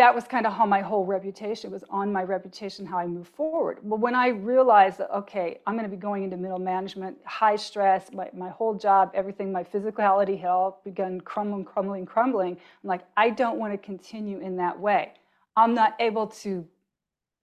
that 0.00 0.14
was 0.14 0.24
kind 0.24 0.46
of 0.46 0.54
how 0.54 0.64
my 0.64 0.80
whole 0.80 1.04
reputation 1.04 1.70
was 1.70 1.84
on 1.90 2.10
my 2.10 2.22
reputation, 2.22 2.86
how 2.86 2.96
I 2.96 3.06
move 3.06 3.28
forward. 3.28 3.80
Well, 3.82 3.98
when 3.98 4.14
I 4.14 4.28
realized 4.28 4.96
that, 4.96 5.14
okay, 5.14 5.60
I'm 5.66 5.74
going 5.74 5.88
to 5.88 5.94
be 5.94 6.00
going 6.00 6.22
into 6.22 6.38
middle 6.38 6.58
management, 6.58 7.18
high 7.26 7.56
stress, 7.56 8.10
my, 8.10 8.30
my 8.32 8.48
whole 8.48 8.74
job, 8.74 9.10
everything, 9.12 9.52
my 9.52 9.62
physicality 9.62 10.40
had 10.40 10.48
all 10.48 10.80
begun 10.84 11.20
crumbling, 11.20 11.66
crumbling, 11.66 12.06
crumbling. 12.06 12.52
I'm 12.52 12.88
like, 12.88 13.02
I 13.18 13.28
don't 13.28 13.58
want 13.58 13.74
to 13.74 13.78
continue 13.78 14.40
in 14.40 14.56
that 14.56 14.80
way. 14.80 15.12
I'm 15.54 15.74
not 15.74 15.96
able 16.00 16.28
to 16.28 16.66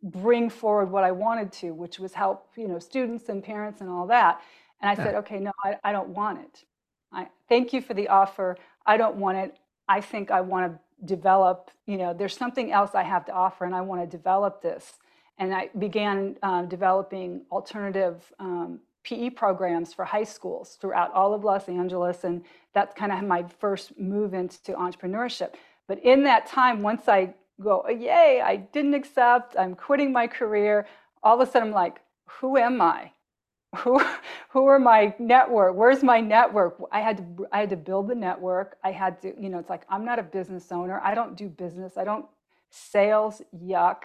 bring 0.01 0.49
forward 0.49 0.89
what 0.89 1.03
I 1.03 1.11
wanted 1.11 1.51
to, 1.59 1.75
which 1.75 1.99
was 1.99 2.15
help, 2.15 2.49
you 2.55 2.67
know, 2.67 2.79
students 2.79 3.29
and 3.29 3.43
parents 3.43 3.81
and 3.81 3.89
all 3.89 4.07
that. 4.07 4.41
And 4.81 4.89
I 4.89 4.93
yeah. 4.93 5.05
said, 5.05 5.15
okay, 5.21 5.37
no, 5.39 5.51
I, 5.63 5.77
I 5.83 5.91
don't 5.91 6.09
want 6.09 6.39
it. 6.39 6.65
I 7.11 7.27
thank 7.49 7.71
you 7.71 7.81
for 7.81 7.93
the 7.93 8.07
offer. 8.07 8.57
I 8.83 8.97
don't 8.97 9.17
want 9.17 9.37
it. 9.37 9.57
I 9.87 10.01
think 10.01 10.31
I 10.31 10.41
want 10.41 10.73
to 10.73 10.79
develop, 11.05 11.71
you 11.85 11.97
know, 11.97 12.13
there's 12.13 12.35
something 12.35 12.71
else 12.71 12.95
I 12.95 13.03
have 13.03 13.25
to 13.25 13.31
offer 13.31 13.65
and 13.65 13.75
I 13.75 13.81
want 13.81 14.01
to 14.01 14.17
develop 14.17 14.61
this. 14.61 14.93
And 15.37 15.53
I 15.53 15.69
began 15.77 16.37
um, 16.41 16.67
developing 16.67 17.43
alternative 17.51 18.31
um, 18.39 18.79
PE 19.03 19.31
programs 19.31 19.93
for 19.93 20.03
high 20.03 20.23
schools 20.23 20.77
throughout 20.81 21.13
all 21.13 21.33
of 21.33 21.43
Los 21.43 21.69
Angeles. 21.69 22.23
And 22.23 22.43
that's 22.73 22.93
kind 22.93 23.11
of 23.11 23.23
my 23.23 23.43
first 23.59 23.97
move 23.99 24.33
into 24.33 24.73
entrepreneurship. 24.73 25.53
But 25.87 26.03
in 26.03 26.23
that 26.23 26.47
time, 26.47 26.81
once 26.81 27.07
I 27.07 27.33
go, 27.61 27.87
yay, 27.87 28.41
I 28.43 28.57
didn't 28.57 28.95
accept, 28.95 29.55
I'm 29.57 29.75
quitting 29.75 30.11
my 30.11 30.27
career, 30.27 30.87
all 31.23 31.39
of 31.39 31.47
a 31.47 31.51
sudden 31.51 31.69
I'm 31.69 31.73
like, 31.73 32.01
who 32.25 32.57
am 32.57 32.81
I? 32.81 33.11
who 33.77 34.01
who 34.49 34.65
are 34.65 34.79
my 34.79 35.13
network? 35.19 35.75
Where's 35.75 36.03
my 36.03 36.21
network? 36.21 36.77
I 36.91 37.01
had 37.01 37.17
to 37.17 37.47
i 37.51 37.59
had 37.59 37.69
to 37.69 37.77
build 37.77 38.07
the 38.07 38.15
network. 38.15 38.77
I 38.83 38.91
had 38.91 39.21
to 39.21 39.33
you 39.39 39.49
know 39.49 39.59
it's 39.59 39.69
like 39.69 39.83
i'm 39.89 40.05
not 40.05 40.19
a 40.19 40.23
business 40.23 40.71
owner. 40.71 40.99
I 41.03 41.15
don't 41.15 41.35
do 41.35 41.49
business. 41.49 41.97
I 41.97 42.03
don't 42.03 42.25
sales 42.69 43.41
yuck. 43.55 44.03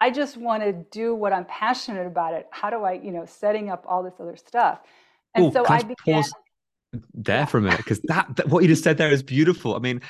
I 0.00 0.10
just 0.10 0.36
want 0.36 0.62
to 0.62 0.72
do 0.72 1.14
what 1.14 1.32
i'm 1.32 1.44
passionate 1.44 2.06
about 2.06 2.34
it. 2.34 2.46
How 2.50 2.70
do 2.70 2.82
i 2.84 2.92
you 2.92 3.12
know 3.12 3.26
setting 3.26 3.70
up 3.70 3.84
all 3.86 4.02
this 4.02 4.14
other 4.18 4.36
stuff? 4.36 4.80
And 5.34 5.46
Ooh, 5.46 5.52
so 5.52 5.64
i 5.66 5.82
began 5.82 6.22
pause 6.22 6.32
there 7.14 7.46
for 7.46 7.58
a 7.58 7.60
minute? 7.62 7.78
Because 7.78 8.00
that, 8.04 8.36
that 8.36 8.48
what 8.48 8.62
you 8.62 8.68
just 8.68 8.84
said 8.84 8.98
there 8.98 9.10
is 9.10 9.22
beautiful. 9.22 9.74
I 9.76 9.78
mean 9.78 10.00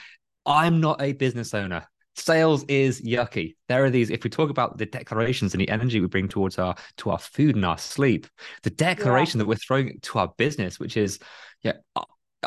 i'm 0.45 0.81
not 0.81 1.01
a 1.01 1.13
business 1.13 1.55
owner 1.55 1.87
sales 2.17 2.65
is 2.65 3.01
yucky. 3.01 3.57
There 3.69 3.85
are 3.85 3.91
these 3.91 4.11
if 4.11 4.25
we 4.25 4.31
talk 4.31 4.51
about 4.51 4.79
the 4.79 4.87
declarations 4.87 5.55
and 5.55 5.61
the 5.61 5.69
energy 5.69 6.01
we 6.01 6.07
bring 6.07 6.29
towards 6.29 6.59
our 6.59 6.75
to 6.99 7.11
our 7.11 7.19
food 7.19 7.57
and 7.57 7.65
our 7.65 7.79
sleep 7.79 8.27
the 8.63 8.71
declaration 8.71 9.39
yeah. 9.39 9.45
that 9.45 9.49
we're 9.49 9.57
throwing 9.57 9.99
to 10.03 10.19
our 10.19 10.33
business 10.37 10.79
which 10.79 10.97
is 10.97 11.19
yeah 11.63 11.73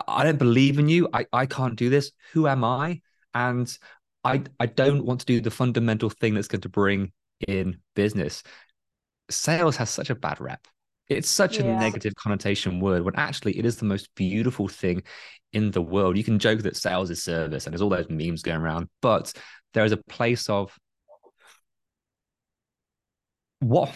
i 0.07 0.23
don't 0.23 0.39
believe 0.39 0.79
in 0.79 0.89
you. 0.89 1.09
I 1.13 1.25
i 1.33 1.45
can't 1.45 1.75
do 1.75 1.89
this. 1.89 2.11
Who 2.33 2.47
am 2.47 2.63
i? 2.63 3.01
And 3.33 3.75
i 4.23 4.43
i 4.59 4.65
don't 4.65 5.05
want 5.05 5.21
to 5.21 5.25
do 5.25 5.41
the 5.41 5.51
fundamental 5.51 6.09
thing 6.09 6.33
that's 6.33 6.47
going 6.47 6.61
to 6.61 6.69
bring 6.69 7.11
in 7.47 7.79
business. 7.95 8.43
Sales 9.29 9.77
has 9.77 9.89
such 9.89 10.09
a 10.09 10.15
bad 10.15 10.39
rep 10.39 10.67
it's 11.07 11.29
such 11.29 11.57
yeah. 11.57 11.65
a 11.65 11.79
negative 11.79 12.15
connotation 12.15 12.79
word 12.79 13.03
when 13.03 13.15
actually 13.15 13.57
it 13.57 13.65
is 13.65 13.77
the 13.77 13.85
most 13.85 14.13
beautiful 14.15 14.67
thing 14.67 15.03
in 15.53 15.71
the 15.71 15.81
world. 15.81 16.17
You 16.17 16.23
can 16.23 16.39
joke 16.39 16.61
that 16.61 16.75
sales 16.75 17.09
is 17.09 17.23
service 17.23 17.65
and 17.65 17.73
there's 17.73 17.81
all 17.81 17.89
those 17.89 18.09
memes 18.09 18.41
going 18.41 18.61
around, 18.61 18.89
but 19.01 19.31
there 19.73 19.85
is 19.85 19.91
a 19.91 19.97
place 19.97 20.49
of 20.49 20.77
what 23.59 23.93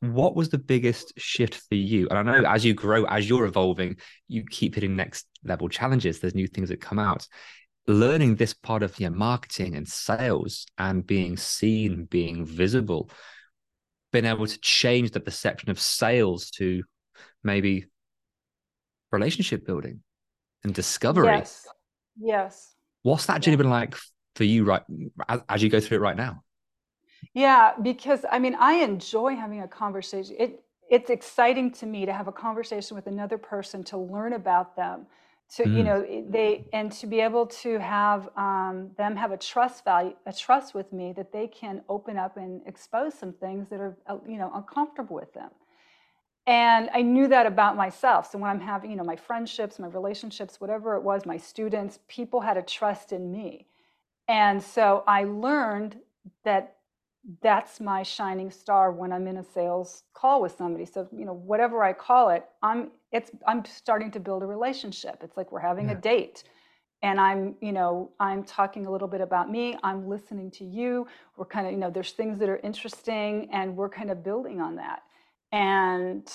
what 0.00 0.34
was 0.34 0.48
the 0.48 0.58
biggest 0.58 1.12
shift 1.18 1.54
for 1.54 1.74
you? 1.74 2.08
And 2.08 2.18
I 2.18 2.22
know 2.22 2.48
as 2.48 2.64
you 2.64 2.72
grow, 2.72 3.04
as 3.04 3.28
you're 3.28 3.44
evolving, 3.44 3.96
you 4.28 4.44
keep 4.48 4.74
hitting 4.74 4.96
next 4.96 5.26
level 5.44 5.68
challenges. 5.68 6.20
There's 6.20 6.34
new 6.34 6.46
things 6.46 6.70
that 6.70 6.80
come 6.80 6.98
out. 6.98 7.26
Learning 7.86 8.34
this 8.34 8.54
part 8.54 8.82
of 8.82 8.98
your 8.98 9.10
marketing 9.10 9.74
and 9.76 9.86
sales 9.86 10.66
and 10.78 11.06
being 11.06 11.36
seen, 11.36 12.06
being 12.06 12.46
visible, 12.46 13.10
been 14.12 14.24
able 14.24 14.46
to 14.46 14.60
change 14.60 15.12
the 15.12 15.20
perception 15.20 15.70
of 15.70 15.80
sales 15.80 16.50
to 16.50 16.82
maybe 17.42 17.86
relationship 19.12 19.66
building 19.66 20.00
and 20.64 20.74
discovery. 20.74 21.26
Yes. 21.26 21.66
Yes. 22.18 22.74
What's 23.02 23.26
that 23.26 23.40
journey 23.40 23.56
been 23.56 23.70
like 23.70 23.94
for 24.34 24.44
you 24.44 24.64
right 24.64 24.82
as, 25.28 25.40
as, 25.48 25.62
you 25.62 25.68
go 25.68 25.80
through 25.80 25.98
it 25.98 26.00
right 26.00 26.16
now? 26.16 26.42
Yeah, 27.34 27.72
because 27.80 28.24
I 28.30 28.38
mean, 28.38 28.56
I 28.58 28.74
enjoy 28.74 29.36
having 29.36 29.62
a 29.62 29.68
conversation. 29.68 30.36
It 30.38 30.64
it's 30.90 31.08
exciting 31.08 31.70
to 31.72 31.86
me 31.86 32.04
to 32.04 32.12
have 32.12 32.26
a 32.26 32.32
conversation 32.32 32.96
with 32.96 33.06
another 33.06 33.38
person 33.38 33.84
to 33.84 33.96
learn 33.96 34.32
about 34.32 34.74
them 34.74 35.06
to 35.56 35.64
mm. 35.64 35.76
you 35.76 35.82
know 35.82 36.24
they 36.28 36.64
and 36.72 36.92
to 36.92 37.06
be 37.06 37.20
able 37.20 37.46
to 37.46 37.78
have 37.78 38.28
um, 38.36 38.90
them 38.96 39.16
have 39.16 39.32
a 39.32 39.36
trust 39.36 39.84
value 39.84 40.14
a 40.26 40.32
trust 40.32 40.74
with 40.74 40.92
me 40.92 41.12
that 41.12 41.32
they 41.32 41.46
can 41.48 41.82
open 41.88 42.16
up 42.16 42.36
and 42.36 42.62
expose 42.66 43.14
some 43.14 43.32
things 43.32 43.68
that 43.68 43.80
are 43.80 43.96
uh, 44.06 44.16
you 44.26 44.38
know 44.38 44.50
uncomfortable 44.54 45.16
with 45.16 45.32
them. 45.34 45.50
And 46.46 46.88
i 46.94 47.02
knew 47.02 47.28
that 47.28 47.46
about 47.46 47.76
myself. 47.76 48.30
So 48.30 48.38
when 48.38 48.50
i'm 48.50 48.60
having 48.60 48.90
you 48.90 48.96
know 48.96 49.04
my 49.04 49.16
friendships 49.16 49.78
my 49.78 49.88
relationships 49.88 50.60
whatever 50.60 50.94
it 50.96 51.02
was 51.02 51.26
my 51.26 51.36
students 51.36 51.98
people 52.08 52.40
had 52.40 52.56
a 52.56 52.62
trust 52.62 53.12
in 53.12 53.30
me. 53.30 53.66
And 54.28 54.62
so 54.62 55.02
i 55.06 55.24
learned 55.24 55.96
that 56.44 56.76
that's 57.42 57.80
my 57.80 58.02
shining 58.02 58.50
star 58.50 58.92
when 58.92 59.12
i'm 59.12 59.26
in 59.26 59.38
a 59.38 59.44
sales 59.44 60.04
call 60.14 60.40
with 60.40 60.56
somebody. 60.56 60.86
So 60.86 61.06
you 61.12 61.24
know 61.24 61.34
whatever 61.34 61.82
i 61.82 61.92
call 61.92 62.30
it 62.30 62.44
i'm 62.62 62.90
it's 63.12 63.30
i'm 63.46 63.64
starting 63.64 64.10
to 64.12 64.20
build 64.20 64.42
a 64.42 64.46
relationship. 64.46 65.18
It's 65.22 65.36
like 65.36 65.52
we're 65.52 65.60
having 65.60 65.86
yeah. 65.86 65.92
a 65.92 66.00
date 66.00 66.44
and 67.02 67.20
i'm 67.20 67.54
you 67.60 67.72
know 67.72 68.10
i'm 68.20 68.44
talking 68.44 68.86
a 68.86 68.90
little 68.90 69.08
bit 69.08 69.20
about 69.20 69.50
me. 69.50 69.76
I'm 69.82 70.08
listening 70.08 70.50
to 70.52 70.64
you. 70.64 71.06
We're 71.36 71.46
kind 71.46 71.66
of 71.66 71.72
you 71.72 71.78
know 71.78 71.90
there's 71.90 72.12
things 72.12 72.38
that 72.38 72.48
are 72.48 72.58
interesting 72.58 73.48
and 73.52 73.76
we're 73.76 73.90
kind 73.90 74.10
of 74.10 74.24
building 74.24 74.60
on 74.60 74.76
that. 74.76 75.02
And 75.52 76.26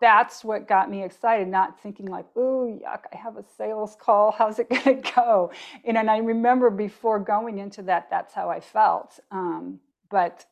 that's 0.00 0.44
what 0.44 0.68
got 0.68 0.90
me 0.90 1.02
excited 1.02 1.48
not 1.48 1.80
thinking 1.80 2.06
like 2.06 2.26
oh 2.36 2.78
yuck 2.84 3.02
i 3.12 3.16
have 3.16 3.36
a 3.36 3.44
sales 3.56 3.96
call 3.98 4.30
how's 4.38 4.58
it 4.58 4.68
going 4.68 5.02
to 5.02 5.12
go? 5.14 5.50
And, 5.84 5.96
and 5.96 6.10
i 6.10 6.18
remember 6.18 6.70
before 6.70 7.18
going 7.18 7.58
into 7.58 7.82
that 7.82 8.08
that's 8.10 8.34
how 8.34 8.48
i 8.48 8.60
felt 8.60 9.18
um, 9.30 9.80
but 10.10 10.44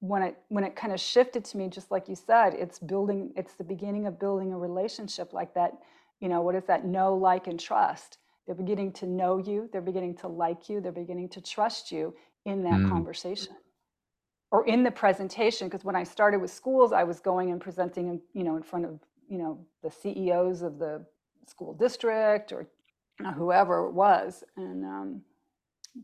when 0.00 0.22
it 0.22 0.36
when 0.48 0.64
it 0.64 0.74
kind 0.74 0.92
of 0.92 0.98
shifted 1.00 1.44
to 1.44 1.56
me 1.56 1.68
just 1.68 1.90
like 1.90 2.08
you 2.08 2.16
said 2.16 2.54
it's 2.54 2.78
building 2.78 3.32
it's 3.36 3.54
the 3.54 3.64
beginning 3.64 4.06
of 4.06 4.18
building 4.18 4.52
a 4.52 4.58
relationship 4.58 5.32
like 5.32 5.54
that 5.54 5.72
you 6.20 6.28
know 6.28 6.40
what 6.40 6.54
is 6.54 6.64
that 6.64 6.84
know 6.86 7.14
like 7.14 7.48
and 7.48 7.58
trust? 7.58 8.18
They're 8.46 8.54
beginning 8.54 8.92
to 8.94 9.06
know 9.06 9.38
you 9.38 9.68
they're 9.72 9.80
beginning 9.80 10.16
to 10.16 10.28
like 10.28 10.68
you 10.68 10.80
they're 10.80 10.92
beginning 10.92 11.28
to 11.30 11.40
trust 11.40 11.92
you 11.92 12.14
in 12.44 12.62
that 12.64 12.80
mm. 12.80 12.88
conversation 12.88 13.54
or 14.52 14.64
in 14.66 14.84
the 14.84 14.90
presentation 14.90 15.66
because 15.66 15.84
when 15.84 15.96
i 15.96 16.04
started 16.04 16.40
with 16.40 16.52
schools 16.52 16.92
i 16.92 17.02
was 17.02 17.18
going 17.18 17.50
and 17.50 17.60
presenting 17.60 18.08
in, 18.08 18.20
you 18.32 18.44
know 18.44 18.56
in 18.56 18.62
front 18.62 18.84
of 18.84 19.00
you 19.28 19.38
know 19.38 19.58
the 19.82 19.90
ceos 19.90 20.62
of 20.62 20.78
the 20.78 21.04
school 21.46 21.74
district 21.74 22.52
or 22.52 22.68
whoever 23.34 23.86
it 23.86 23.92
was 23.92 24.44
and 24.56 24.84
um, 24.84 25.22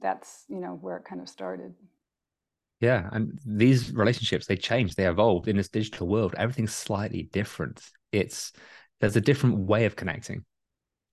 that's 0.00 0.44
you 0.48 0.58
know 0.58 0.78
where 0.80 0.96
it 0.96 1.04
kind 1.04 1.20
of 1.20 1.28
started 1.28 1.72
yeah, 2.80 3.08
and 3.12 3.38
these 3.44 3.92
relationships 3.92 4.46
they 4.46 4.56
change, 4.56 4.94
they 4.94 5.08
evolve 5.08 5.48
in 5.48 5.56
this 5.56 5.68
digital 5.68 6.06
world. 6.06 6.34
Everything's 6.36 6.74
slightly 6.74 7.24
different. 7.32 7.82
It's 8.12 8.52
there's 9.00 9.16
a 9.16 9.20
different 9.20 9.58
way 9.58 9.84
of 9.84 9.96
connecting, 9.96 10.44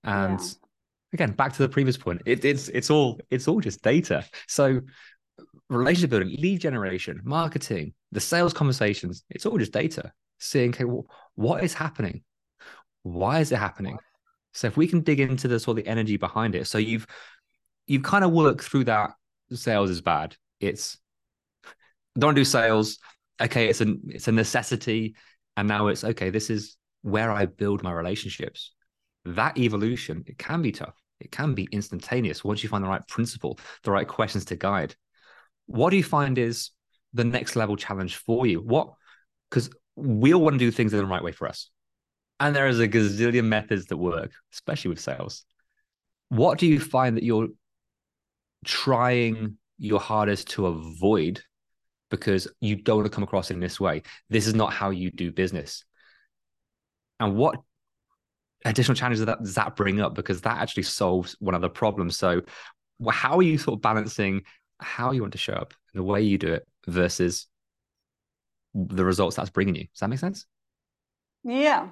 and 0.04 0.38
yeah. 0.38 0.46
again, 1.12 1.32
back 1.32 1.54
to 1.54 1.62
the 1.62 1.68
previous 1.68 1.96
point, 1.96 2.22
it, 2.24 2.44
it's 2.44 2.68
it's 2.68 2.88
all 2.88 3.18
it's 3.30 3.48
all 3.48 3.60
just 3.60 3.82
data. 3.82 4.24
So 4.46 4.82
relationship 5.68 6.10
building, 6.10 6.36
lead 6.38 6.60
generation, 6.60 7.20
marketing, 7.24 7.94
the 8.12 8.20
sales 8.20 8.52
conversations, 8.52 9.24
it's 9.30 9.46
all 9.46 9.58
just 9.58 9.72
data. 9.72 10.12
Seeing 10.38 10.70
okay, 10.70 10.84
well, 10.84 11.06
what 11.34 11.64
is 11.64 11.74
happening? 11.74 12.22
Why 13.02 13.40
is 13.40 13.52
it 13.52 13.58
happening? 13.58 13.98
So 14.52 14.66
if 14.66 14.76
we 14.76 14.86
can 14.86 15.00
dig 15.00 15.20
into 15.20 15.48
the 15.48 15.60
sort 15.60 15.78
of 15.78 15.84
the 15.84 15.90
energy 15.90 16.16
behind 16.16 16.54
it, 16.54 16.66
so 16.66 16.78
you've 16.78 17.06
you've 17.86 18.02
kind 18.02 18.24
of 18.24 18.32
worked 18.32 18.62
through 18.62 18.84
that. 18.84 19.10
Sales 19.52 19.90
is 19.90 20.00
bad. 20.00 20.36
It's 20.60 20.98
don't 22.18 22.34
do 22.34 22.44
sales. 22.44 22.98
Okay, 23.40 23.68
it's 23.68 23.80
a 23.80 23.94
it's 24.08 24.28
a 24.28 24.32
necessity, 24.32 25.14
and 25.56 25.68
now 25.68 25.88
it's 25.88 26.04
okay. 26.04 26.30
This 26.30 26.50
is 26.50 26.76
where 27.02 27.30
I 27.30 27.46
build 27.46 27.82
my 27.82 27.92
relationships. 27.92 28.72
That 29.24 29.58
evolution, 29.58 30.24
it 30.26 30.38
can 30.38 30.62
be 30.62 30.72
tough. 30.72 30.94
It 31.20 31.30
can 31.30 31.54
be 31.54 31.68
instantaneous 31.72 32.44
once 32.44 32.62
you 32.62 32.68
find 32.68 32.84
the 32.84 32.88
right 32.88 33.06
principle, 33.08 33.58
the 33.84 33.90
right 33.90 34.06
questions 34.06 34.44
to 34.46 34.56
guide. 34.56 34.94
What 35.66 35.90
do 35.90 35.96
you 35.96 36.04
find 36.04 36.38
is 36.38 36.70
the 37.12 37.24
next 37.24 37.56
level 37.56 37.76
challenge 37.76 38.16
for 38.16 38.46
you? 38.46 38.60
What, 38.60 38.94
because 39.50 39.70
we 39.96 40.34
all 40.34 40.42
want 40.42 40.54
to 40.54 40.58
do 40.58 40.70
things 40.70 40.92
in 40.92 40.98
the 40.98 41.06
right 41.06 41.22
way 41.22 41.32
for 41.32 41.48
us. 41.48 41.70
And 42.38 42.54
there 42.54 42.68
is 42.68 42.80
a 42.80 42.88
gazillion 42.88 43.44
methods 43.44 43.86
that 43.86 43.96
work, 43.96 44.30
especially 44.52 44.90
with 44.90 45.00
sales. 45.00 45.44
What 46.28 46.58
do 46.58 46.66
you 46.66 46.78
find 46.78 47.16
that 47.16 47.22
you're 47.22 47.48
trying 48.64 49.56
your 49.78 50.00
hardest 50.00 50.50
to 50.50 50.66
avoid 50.66 51.42
because 52.10 52.48
you 52.60 52.76
don't 52.76 52.98
want 52.98 53.06
to 53.06 53.14
come 53.14 53.24
across 53.24 53.50
in 53.50 53.60
this 53.60 53.80
way? 53.80 54.02
This 54.28 54.46
is 54.46 54.54
not 54.54 54.72
how 54.72 54.90
you 54.90 55.10
do 55.10 55.32
business. 55.32 55.84
And 57.18 57.36
what 57.36 57.56
additional 58.64 58.96
challenges 58.96 59.24
that 59.24 59.42
does 59.42 59.54
that 59.54 59.76
bring 59.76 60.00
up? 60.00 60.14
Because 60.14 60.42
that 60.42 60.58
actually 60.58 60.82
solves 60.82 61.36
one 61.38 61.54
of 61.54 61.62
the 61.62 61.70
problems. 61.70 62.18
So, 62.18 62.42
how 63.10 63.38
are 63.38 63.42
you 63.42 63.56
sort 63.56 63.78
of 63.78 63.82
balancing 63.82 64.42
how 64.80 65.12
you 65.12 65.22
want 65.22 65.32
to 65.32 65.38
show 65.38 65.54
up, 65.54 65.74
the 65.94 66.02
way 66.02 66.22
you 66.22 66.38
do 66.38 66.52
it, 66.52 66.66
versus 66.86 67.46
the 68.74 69.04
results 69.04 69.36
that's 69.36 69.50
bringing 69.50 69.74
you? 69.74 69.84
Does 69.84 70.00
that 70.00 70.08
make 70.08 70.18
sense? 70.18 70.46
Yeah, 71.44 71.88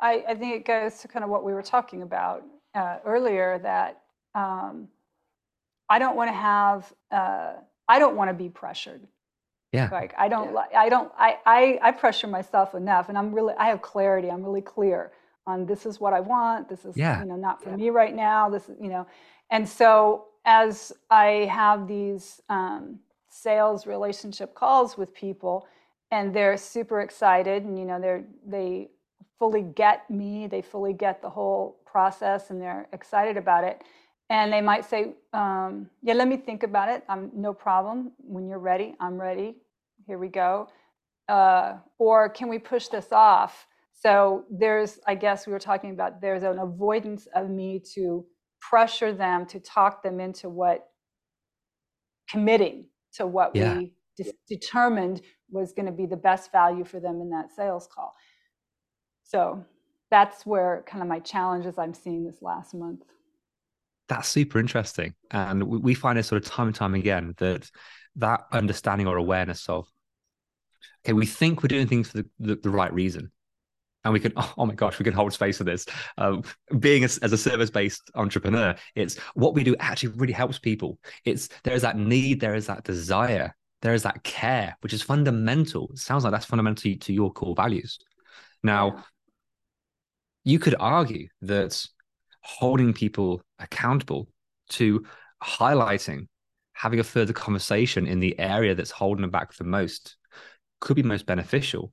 I, 0.00 0.24
I 0.28 0.34
think 0.34 0.54
it 0.54 0.64
goes 0.64 0.98
to 0.98 1.08
kind 1.08 1.24
of 1.24 1.30
what 1.30 1.44
we 1.44 1.52
were 1.52 1.62
talking 1.62 2.02
about 2.02 2.42
uh, 2.74 2.98
earlier 3.04 3.58
that 3.58 4.00
um, 4.34 4.88
I 5.88 5.98
don't 5.98 6.16
want 6.16 6.30
to 6.30 6.34
have, 6.34 6.92
uh, 7.10 7.54
I 7.88 7.98
don't 7.98 8.16
want 8.16 8.30
to 8.30 8.34
be 8.34 8.48
pressured. 8.48 9.06
Yeah. 9.72 9.88
Like 9.90 10.14
I 10.16 10.28
don't, 10.28 10.52
yeah. 10.52 10.80
I 10.80 10.88
don't, 10.88 11.12
I, 11.18 11.38
I, 11.44 11.78
I 11.82 11.90
pressure 11.90 12.28
myself 12.28 12.74
enough, 12.74 13.08
and 13.08 13.18
I'm 13.18 13.34
really, 13.34 13.54
I 13.58 13.66
have 13.66 13.82
clarity. 13.82 14.30
I'm 14.30 14.44
really 14.44 14.62
clear 14.62 15.12
on 15.46 15.66
this 15.66 15.84
is 15.84 16.00
what 16.00 16.12
I 16.12 16.20
want. 16.20 16.68
This 16.68 16.84
is, 16.84 16.96
yeah. 16.96 17.20
you 17.20 17.26
know, 17.26 17.36
not 17.36 17.62
for 17.62 17.70
yeah. 17.70 17.76
me 17.76 17.90
right 17.90 18.14
now. 18.14 18.48
This 18.48 18.68
is, 18.68 18.76
you 18.80 18.88
know, 18.88 19.06
and 19.50 19.68
so 19.68 20.26
as 20.44 20.92
I 21.10 21.48
have 21.50 21.88
these 21.88 22.40
um, 22.48 23.00
sales 23.28 23.86
relationship 23.86 24.54
calls 24.54 24.96
with 24.96 25.14
people, 25.14 25.66
and 26.10 26.34
they're 26.34 26.56
super 26.56 27.00
excited, 27.00 27.64
and 27.64 27.78
you 27.78 27.84
know, 27.84 28.00
they're 28.00 28.24
they 28.46 28.90
fully 29.38 29.62
get 29.62 30.08
me, 30.10 30.46
they 30.46 30.62
fully 30.62 30.92
get 30.92 31.20
the 31.22 31.30
whole 31.30 31.80
process, 31.84 32.50
and 32.50 32.60
they're 32.60 32.86
excited 32.92 33.36
about 33.36 33.64
it. 33.64 33.82
And 34.30 34.52
they 34.52 34.60
might 34.60 34.84
say, 34.84 35.14
um, 35.32 35.90
"Yeah, 36.02 36.14
let 36.14 36.28
me 36.28 36.36
think 36.36 36.62
about 36.62 36.88
it. 36.88 37.04
I'm 37.08 37.30
no 37.34 37.52
problem. 37.52 38.12
When 38.18 38.48
you're 38.48 38.58
ready, 38.58 38.94
I'm 39.00 39.20
ready. 39.20 39.56
Here 40.06 40.18
we 40.18 40.28
go." 40.28 40.68
Uh, 41.28 41.78
or 41.98 42.28
can 42.28 42.48
we 42.48 42.58
push 42.58 42.88
this 42.88 43.08
off? 43.10 43.66
So 43.92 44.44
there's, 44.50 44.98
I 45.06 45.14
guess 45.14 45.46
we 45.46 45.52
were 45.52 45.58
talking 45.58 45.90
about 45.90 46.20
there's 46.20 46.42
an 46.42 46.58
avoidance 46.58 47.26
of 47.34 47.48
me 47.48 47.80
to 47.94 48.26
pressure 48.68 49.12
them 49.12 49.46
to 49.46 49.60
talk 49.60 50.02
them 50.02 50.20
into 50.20 50.48
what 50.48 50.86
committing 52.28 52.88
to 53.14 53.26
what 53.26 53.54
yeah. 53.54 53.78
we 53.78 53.92
de- 54.16 54.32
determined 54.48 55.20
was 55.50 55.72
going 55.72 55.86
to 55.86 55.92
be 55.92 56.06
the 56.06 56.16
best 56.16 56.50
value 56.50 56.84
for 56.84 57.00
them 57.00 57.20
in 57.20 57.30
that 57.30 57.50
sales 57.54 57.88
call. 57.92 58.14
So 59.24 59.64
that's 60.10 60.44
where 60.46 60.84
kind 60.86 61.02
of 61.02 61.08
my 61.08 61.20
challenges 61.20 61.78
I'm 61.78 61.94
seeing 61.94 62.24
this 62.24 62.40
last 62.40 62.74
month. 62.74 63.02
That's 64.08 64.28
super 64.28 64.58
interesting. 64.58 65.14
And 65.30 65.64
we 65.64 65.94
find 65.94 66.18
it 66.18 66.24
sort 66.24 66.44
of 66.44 66.50
time 66.50 66.66
and 66.66 66.76
time 66.76 66.94
again 66.94 67.34
that 67.38 67.70
that 68.16 68.44
understanding 68.52 69.06
or 69.06 69.16
awareness 69.16 69.68
of, 69.68 69.88
okay, 71.04 71.14
we 71.14 71.26
think 71.26 71.62
we're 71.62 71.68
doing 71.68 71.86
things 71.86 72.10
for 72.10 72.18
the, 72.18 72.26
the, 72.38 72.56
the 72.56 72.70
right 72.70 72.92
reason 72.92 73.32
and 74.04 74.12
we 74.12 74.20
can 74.20 74.32
oh 74.58 74.66
my 74.66 74.74
gosh 74.74 74.98
we 74.98 75.04
can 75.04 75.12
hold 75.12 75.32
space 75.32 75.58
for 75.58 75.64
this. 75.64 75.86
Um, 76.18 76.42
being 76.78 77.02
a, 77.02 77.08
as 77.22 77.32
a 77.32 77.38
service-based 77.38 78.10
entrepreneur 78.14 78.74
it's 78.94 79.18
what 79.34 79.54
we 79.54 79.64
do 79.64 79.76
actually 79.78 80.10
really 80.10 80.32
helps 80.32 80.58
people. 80.58 80.98
It's 81.24 81.48
there 81.64 81.74
is 81.74 81.82
that 81.82 81.98
need 81.98 82.40
there 82.40 82.54
is 82.54 82.66
that 82.66 82.84
desire 82.84 83.54
there 83.82 83.94
is 83.94 84.02
that 84.04 84.22
care 84.22 84.76
which 84.80 84.92
is 84.92 85.02
fundamental. 85.02 85.90
It 85.92 85.98
sounds 85.98 86.24
like 86.24 86.32
that's 86.32 86.46
fundamental 86.46 86.94
to 86.94 87.12
your 87.12 87.32
core 87.32 87.54
values. 87.54 87.98
Now 88.62 89.04
you 90.44 90.58
could 90.58 90.74
argue 90.78 91.28
that 91.42 91.84
holding 92.42 92.92
people 92.92 93.42
accountable 93.58 94.28
to 94.68 95.04
highlighting 95.42 96.26
having 96.74 97.00
a 97.00 97.04
further 97.04 97.32
conversation 97.32 98.06
in 98.06 98.20
the 98.20 98.38
area 98.38 98.74
that's 98.74 98.90
holding 98.90 99.22
them 99.22 99.30
back 99.30 99.54
the 99.54 99.64
most 99.64 100.16
could 100.80 100.96
be 100.96 101.02
most 101.02 101.24
beneficial 101.24 101.92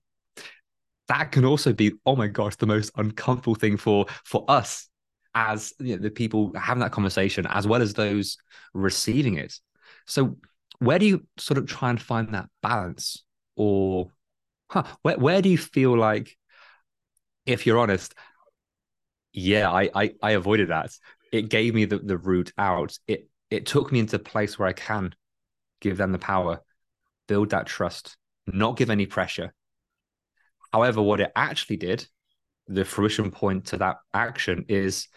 that 1.08 1.32
can 1.32 1.46
also 1.46 1.74
be 1.74 1.94
oh 2.06 2.16
my 2.16 2.28
gosh 2.28 2.56
the 2.56 2.66
most 2.66 2.92
uncomfortable 2.96 3.56
thing 3.56 3.78
for 3.78 4.06
for 4.24 4.46
us 4.48 4.88
as 5.34 5.74
you 5.80 5.96
know, 5.96 6.02
the 6.02 6.10
people 6.10 6.52
having 6.56 6.82
that 6.82 6.92
conversation 6.92 7.46
as 7.48 7.68
well 7.68 7.82
as 7.82 7.94
those 7.94 8.38
receiving 8.74 9.36
it. 9.36 9.54
So 10.06 10.38
where 10.80 11.00
do 11.00 11.06
you 11.06 11.26
sort 11.38 11.58
of 11.58 11.68
try 11.68 11.90
and 11.90 12.02
find 12.02 12.34
that 12.34 12.50
balance? 12.62 13.24
Or 13.56 14.12
huh, 14.70 14.84
where, 15.02 15.18
where 15.18 15.42
do 15.42 15.50
you 15.50 15.58
feel 15.58 15.98
like 15.98 16.38
if 17.46 17.66
you're 17.66 17.80
honest 17.80 18.14
yeah 19.34 19.72
I, 19.72 19.90
I 19.94 20.14
i 20.22 20.32
avoided 20.32 20.70
that. 20.70 20.92
It 21.32 21.48
gave 21.50 21.74
me 21.74 21.86
the, 21.86 21.98
the 21.98 22.18
route 22.18 22.52
out. 22.58 22.98
It 23.08 23.30
it 23.50 23.66
took 23.66 23.92
me 23.92 24.00
into 24.00 24.16
a 24.16 24.20
place 24.20 24.58
where 24.58 24.68
i 24.68 24.74
can 24.74 25.14
give 25.82 25.98
them 25.98 26.12
the 26.12 26.20
power 26.20 26.62
build 27.28 27.50
that 27.50 27.68
trust 27.68 28.16
not 28.48 28.78
give 28.78 28.90
any 28.90 29.06
pressure 29.06 29.54
However, 30.72 31.02
what 31.02 31.20
it 31.20 31.32
actually 31.36 31.78
did, 31.78 32.06
the 32.68 32.86
fruition 32.86 33.32
point 33.32 33.66
to 33.68 33.78
that 33.78 33.98
action 34.14 34.66
is 34.70 35.08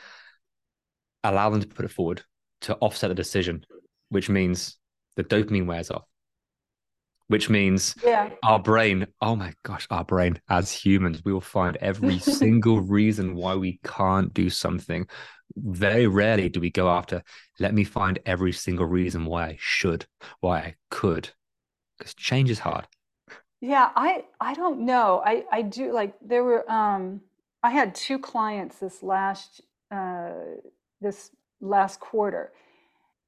allow 1.22 1.50
them 1.50 1.60
to 1.60 1.66
put 1.66 1.84
it 1.84 1.90
forward 1.90 2.22
to 2.62 2.76
offset 2.76 3.08
the 3.08 3.14
decision, 3.14 3.64
which 4.08 4.28
means 4.28 4.76
the 5.16 5.24
dopamine 5.24 5.66
wears 5.66 5.90
off, 5.90 6.04
which 7.28 7.48
means 7.48 7.94
yeah. 8.04 8.30
our 8.42 8.58
brain, 8.58 9.06
oh 9.20 9.36
my 9.36 9.52
gosh, 9.62 9.86
our 9.90 10.04
brain 10.04 10.40
as 10.48 10.72
humans, 10.72 11.22
we 11.24 11.32
will 11.32 11.40
find 11.40 11.76
every 11.76 12.18
single 12.40 12.80
reason 12.80 13.34
why 13.34 13.54
we 13.54 13.80
can't 13.84 14.32
do 14.34 14.50
something. 14.50 15.06
Very 15.56 16.06
rarely 16.06 16.48
do 16.48 16.60
we 16.60 16.70
go 16.70 16.88
after, 16.88 17.22
let 17.60 17.74
me 17.74 17.84
find 17.84 18.18
every 18.26 18.52
single 18.52 18.86
reason 18.86 19.24
why 19.24 19.44
I 19.44 19.56
should, 19.60 20.06
why 20.40 20.58
I 20.58 20.74
could, 20.90 21.30
because 21.98 22.14
change 22.14 22.50
is 22.50 22.58
hard. 22.58 22.86
Yeah, 23.64 23.88
I 23.96 24.24
I 24.40 24.52
don't 24.52 24.80
know. 24.80 25.22
I 25.24 25.44
I 25.50 25.62
do 25.62 25.90
like 25.90 26.14
there 26.20 26.44
were 26.44 26.70
um 26.70 27.22
I 27.62 27.70
had 27.70 27.94
two 27.94 28.18
clients 28.18 28.78
this 28.78 29.02
last 29.02 29.62
uh 29.90 30.32
this 31.00 31.30
last 31.62 31.98
quarter 31.98 32.52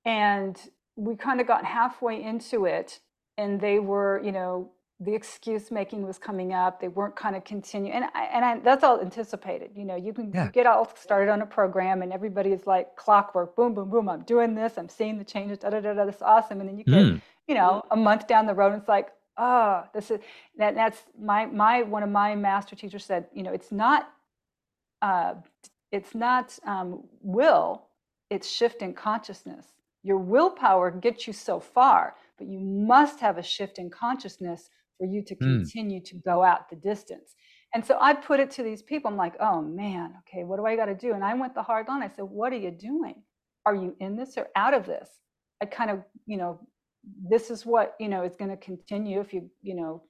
and 0.05 0.61
we 0.95 1.17
kind 1.17 1.41
of 1.41 1.47
got 1.47 1.65
halfway 1.65 2.23
into 2.23 2.67
it 2.67 3.01
and 3.39 3.59
they 3.59 3.79
were, 3.79 4.21
you 4.23 4.31
know, 4.31 4.71
the 5.01 5.15
excuse 5.15 5.71
making 5.71 6.07
was 6.07 6.19
coming 6.19 6.53
up. 6.53 6.81
They 6.81 6.89
weren't 6.89 7.17
kind 7.17 7.37
of 7.37 7.45
continuing, 7.45 7.95
and 7.95 8.07
I, 8.15 8.25
and 8.25 8.45
I, 8.45 8.59
that's 8.61 8.83
all 8.83 9.01
anticipated. 9.01 9.71
You 9.75 9.85
know, 9.85 9.97
you 9.97 10.13
can 10.15 10.33
yeah. 10.33 10.49
get 10.49 10.67
all 10.67 10.91
started 10.97 11.31
on 11.31 11.43
a 11.43 11.47
program, 11.47 12.03
and 12.03 12.13
everybody 12.13 12.51
is 12.51 12.67
like 12.67 12.97
clockwork. 12.97 13.55
Boom, 13.57 13.75
boom, 13.75 13.91
boom. 13.91 14.09
I'm 14.09 14.23
doing 14.23 14.55
this. 14.55 14.79
I'm 14.79 14.89
seeing 14.89 15.19
the 15.19 15.25
changes. 15.25 15.59
Da 15.59 15.71
da 15.71 15.81
da 15.81 15.93
da. 15.93 16.07
That's 16.07 16.23
awesome. 16.23 16.61
And 16.61 16.69
then 16.69 16.79
you 16.79 16.85
get, 16.85 16.95
mm. 16.95 17.21
you 17.47 17.55
know, 17.55 17.85
a 17.91 17.97
month 17.97 18.27
down 18.27 18.47
the 18.47 18.55
road, 18.55 18.73
and 18.73 18.81
it's 18.81 18.89
like, 18.89 19.11
oh, 19.39 19.85
this 19.95 20.11
is 20.11 20.21
that, 20.57 20.75
that's 20.75 21.03
my 21.21 21.47
my 21.47 21.83
one 21.83 22.03
of 22.03 22.11
my 22.11 22.35
master 22.35 22.77
teachers 22.77 23.05
said, 23.05 23.27
you 23.33 23.43
know, 23.43 23.53
it's 23.53 23.73
not 23.73 24.09
uh, 25.03 25.35
it's 25.93 26.15
not 26.15 26.59
um, 26.67 27.05
will, 27.23 27.87
it's 28.31 28.49
shift 28.49 28.83
in 28.83 28.93
consciousness. 28.95 29.67
Your 30.03 30.19
willpower 30.19 30.91
gets 30.91 31.27
you 31.27 31.33
so 31.33 31.59
far, 31.61 32.15
but 32.39 32.47
you 32.47 32.61
must 32.61 33.21
have 33.21 33.39
a 33.39 33.43
shift 33.43 33.79
in 33.79 33.91
consciousness 33.91 34.71
for 34.99 35.07
you 35.07 35.23
to 35.23 35.35
hmm. 35.35 35.45
continue 35.45 36.01
mm. 36.01 36.05
to 36.05 36.15
go 36.17 36.43
out 36.43 36.71
the 36.71 36.77
distance. 36.77 37.35
And 37.75 37.85
so 37.85 37.99
I 38.01 38.15
put 38.15 38.41
it 38.41 38.51
to 38.53 38.63
these 38.63 38.83
people. 38.83 39.11
I'm 39.11 39.17
like, 39.17 39.35
oh 39.41 39.61
man, 39.61 40.15
okay, 40.21 40.45
what 40.45 40.57
do 40.57 40.65
I 40.65 40.77
got 40.77 40.87
to 40.87 40.95
do? 40.95 41.13
And 41.13 41.25
I 41.25 41.35
went 41.35 41.55
the 41.55 41.63
hard 41.63 41.89
line. 41.89 42.03
I 42.03 42.09
said, 42.09 42.25
what 42.25 42.53
are 42.53 42.57
you 42.57 42.71
doing? 42.71 43.23
Are 43.67 43.75
you 43.75 43.95
in 44.01 44.17
this 44.17 44.39
or 44.39 44.49
out 44.57 44.75
of 44.75 44.87
this? 44.87 45.11
I 45.61 45.67
kind 45.67 45.91
of, 45.91 46.03
you 46.25 46.37
know, 46.37 46.61
this 47.29 47.51
is 47.51 47.65
what 47.65 47.95
you 48.01 48.09
know 48.09 48.23
is 48.25 48.37
going 48.37 48.51
to 48.51 48.57
continue 48.57 49.21
if 49.21 49.33
you 49.33 49.51
you 49.63 49.75
know 49.75 50.03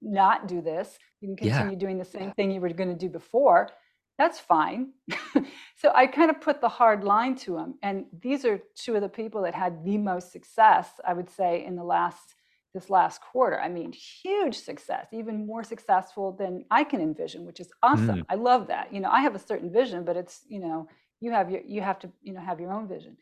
not 0.00 0.46
do 0.46 0.60
this. 0.60 0.98
You 1.20 1.28
can 1.28 1.36
continue 1.36 1.72
yeah. 1.72 1.78
doing 1.78 1.98
the 1.98 2.04
same 2.04 2.30
thing 2.32 2.50
you 2.50 2.60
were 2.60 2.68
going 2.68 2.90
to 2.90 3.06
do 3.06 3.08
before. 3.08 3.68
That's 4.16 4.38
fine. 4.38 4.92
So 5.80 5.92
i 5.94 6.08
kind 6.08 6.28
of 6.28 6.40
put 6.40 6.60
the 6.60 6.68
hard 6.68 7.04
line 7.04 7.36
to 7.36 7.54
them 7.54 7.78
and 7.84 8.06
these 8.20 8.44
are 8.44 8.60
two 8.74 8.96
of 8.96 9.02
the 9.02 9.08
people 9.08 9.42
that 9.42 9.54
had 9.54 9.84
the 9.84 9.96
most 9.96 10.32
success 10.32 10.88
i 11.06 11.12
would 11.12 11.30
say 11.30 11.64
in 11.64 11.76
the 11.76 11.84
last 11.84 12.34
this 12.74 12.90
last 12.90 13.22
quarter. 13.22 13.58
I 13.60 13.68
mean 13.68 13.92
huge 13.92 14.56
success 14.56 15.06
even 15.12 15.46
more 15.46 15.62
successful 15.62 16.32
than 16.32 16.64
i 16.70 16.82
can 16.82 17.00
envision 17.00 17.46
which 17.46 17.60
is 17.60 17.70
awesome. 17.82 18.20
Mm. 18.20 18.26
i 18.28 18.34
love 18.34 18.66
that. 18.66 18.92
You 18.92 19.00
know 19.00 19.10
i 19.10 19.20
have 19.20 19.36
a 19.36 19.46
certain 19.50 19.72
vision 19.72 20.04
but 20.04 20.16
it's 20.16 20.40
you 20.48 20.58
know 20.58 20.88
you 21.20 21.30
have 21.30 21.48
your 21.48 21.62
you 21.64 21.80
have 21.80 22.00
to 22.00 22.10
you 22.22 22.32
know 22.32 22.40
have 22.40 22.58
your 22.58 22.72
own 22.72 22.88
vision 22.88 23.16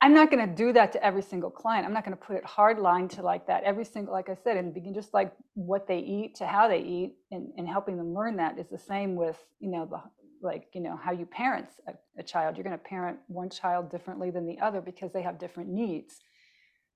I'm 0.00 0.14
not 0.14 0.30
going 0.30 0.48
to 0.48 0.54
do 0.54 0.72
that 0.74 0.92
to 0.92 1.04
every 1.04 1.22
single 1.22 1.50
client. 1.50 1.84
I'm 1.84 1.92
not 1.92 2.04
going 2.04 2.16
to 2.16 2.22
put 2.22 2.36
it 2.36 2.44
hard 2.44 2.78
line 2.78 3.08
to 3.08 3.22
like 3.22 3.46
that. 3.48 3.64
Every 3.64 3.84
single, 3.84 4.12
like 4.12 4.28
I 4.28 4.36
said, 4.44 4.56
in 4.56 4.66
the 4.66 4.72
beginning, 4.72 4.94
just 4.94 5.12
like 5.12 5.32
what 5.54 5.88
they 5.88 5.98
eat 5.98 6.36
to 6.36 6.46
how 6.46 6.68
they 6.68 6.78
eat 6.78 7.16
and, 7.32 7.50
and 7.56 7.66
helping 7.66 7.96
them 7.96 8.14
learn 8.14 8.36
that 8.36 8.58
is 8.58 8.68
the 8.68 8.78
same 8.78 9.16
with, 9.16 9.36
you 9.58 9.70
know, 9.70 9.86
the, 9.86 10.00
like, 10.40 10.68
you 10.72 10.80
know, 10.80 10.96
how 10.96 11.10
you 11.10 11.26
parent 11.26 11.66
a, 11.88 11.94
a 12.16 12.22
child. 12.22 12.56
You're 12.56 12.62
going 12.62 12.78
to 12.78 12.84
parent 12.84 13.18
one 13.26 13.50
child 13.50 13.90
differently 13.90 14.30
than 14.30 14.46
the 14.46 14.60
other 14.60 14.80
because 14.80 15.12
they 15.12 15.22
have 15.22 15.36
different 15.36 15.68
needs. 15.68 16.20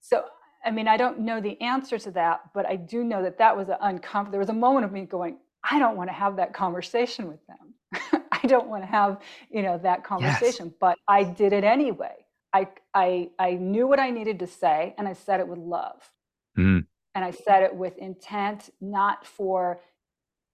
So, 0.00 0.24
I 0.64 0.70
mean, 0.70 0.86
I 0.86 0.96
don't 0.96 1.20
know 1.20 1.40
the 1.40 1.60
answer 1.60 1.98
to 1.98 2.12
that, 2.12 2.42
but 2.54 2.66
I 2.66 2.76
do 2.76 3.02
know 3.02 3.20
that 3.24 3.38
that 3.38 3.56
was 3.56 3.68
an 3.68 3.78
uncomfortable, 3.80 4.30
there 4.30 4.40
was 4.40 4.48
a 4.48 4.52
moment 4.54 4.84
of 4.84 4.92
me 4.92 5.06
going, 5.06 5.38
I 5.64 5.80
don't 5.80 5.96
want 5.96 6.08
to 6.08 6.14
have 6.14 6.36
that 6.36 6.54
conversation 6.54 7.26
with 7.26 7.40
them. 7.48 8.22
I 8.30 8.46
don't 8.46 8.68
want 8.68 8.84
to 8.84 8.86
have, 8.86 9.20
you 9.50 9.62
know, 9.62 9.78
that 9.78 10.04
conversation, 10.04 10.66
yes. 10.66 10.74
but 10.80 10.98
I 11.08 11.24
did 11.24 11.52
it 11.52 11.64
anyway 11.64 12.21
I, 12.52 12.68
I, 12.94 13.30
I 13.38 13.54
knew 13.54 13.86
what 13.86 13.98
I 13.98 14.10
needed 14.10 14.38
to 14.40 14.46
say 14.46 14.94
and 14.98 15.08
I 15.08 15.14
said 15.14 15.40
it 15.40 15.48
with 15.48 15.58
love. 15.58 16.10
Mm. 16.58 16.86
And 17.14 17.24
I 17.24 17.30
said 17.30 17.62
it 17.62 17.74
with 17.74 17.96
intent, 17.98 18.70
not 18.80 19.26
for 19.26 19.80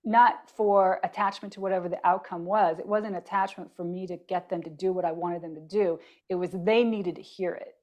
not 0.05 0.49
for 0.49 1.01
attachment 1.05 1.53
to 1.53 1.61
whatever 1.61 1.89
the 1.89 1.99
outcome 2.07 2.45
was. 2.45 2.79
It 2.79 2.87
wasn't 2.87 3.17
attachment 3.17 3.75
for 3.77 3.85
me 3.85 4.07
to 4.07 4.17
get 4.17 4.49
them 4.49 4.63
to 4.63 4.71
do 4.71 4.93
what 4.93 5.05
I 5.05 5.13
wanted 5.13 5.43
them 5.43 5.55
to 5.55 5.61
do. 5.61 5.99
It 6.29 6.37
was 6.37 6.51
they 6.53 6.83
needed 6.83 7.17
to 7.17 7.23
hear 7.23 7.53
it. 7.53 7.75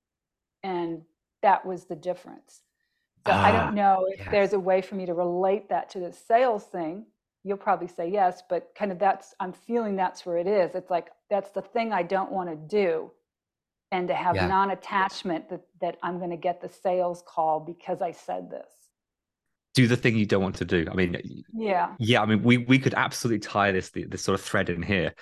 And 0.63 1.03
that 1.43 1.65
was 1.65 1.85
the 1.85 1.95
difference. 1.95 2.61
So 3.27 3.33
I 3.33 3.51
don't 3.51 3.61
ah, 3.61 3.71
know 3.71 4.07
if 4.09 4.19
yes. 4.19 4.27
there's 4.31 4.53
a 4.53 4.59
way 4.59 4.81
for 4.81 4.95
me 4.95 5.05
to 5.05 5.13
relate 5.13 5.69
that 5.69 5.89
to 5.91 5.99
the 5.99 6.13
sales 6.13 6.63
thing. 6.63 7.05
You'll 7.43 7.57
probably 7.57 7.87
say 7.87 8.09
yes, 8.09 8.41
but 8.49 8.73
kind 8.75 8.91
of 8.91 8.97
that's, 8.97 9.35
I'm 9.39 9.53
feeling 9.53 9.95
that's 9.95 10.25
where 10.25 10.37
it 10.37 10.47
is. 10.47 10.73
It's 10.73 10.89
like, 10.89 11.09
that's 11.29 11.51
the 11.51 11.61
thing 11.61 11.93
I 11.93 12.01
don't 12.01 12.31
want 12.31 12.49
to 12.49 12.55
do 12.55 13.11
and 13.95 14.09
to 14.09 14.13
have 14.13 14.35
yeah. 14.35 14.47
non-attachment 14.47 15.49
that 15.49 15.61
that 15.79 15.97
I'm 16.03 16.17
going 16.17 16.31
to 16.31 16.37
get 16.37 16.61
the 16.61 16.69
sales 16.69 17.23
call 17.25 17.61
because 17.61 18.01
I 18.01 18.11
said 18.11 18.51
this. 18.51 18.71
Do 19.73 19.87
the 19.87 19.95
thing 19.95 20.17
you 20.17 20.25
don't 20.25 20.43
want 20.43 20.55
to 20.57 20.65
do. 20.65 20.85
I 20.91 20.95
mean, 20.95 21.43
yeah, 21.53 21.95
yeah. 21.97 22.21
I 22.21 22.25
mean, 22.25 22.43
we 22.43 22.57
we 22.57 22.77
could 22.77 22.93
absolutely 22.93 23.39
tie 23.39 23.71
this 23.71 23.91
this 23.93 24.21
sort 24.21 24.37
of 24.37 24.45
thread 24.45 24.69
in 24.69 24.81
here. 24.81 25.13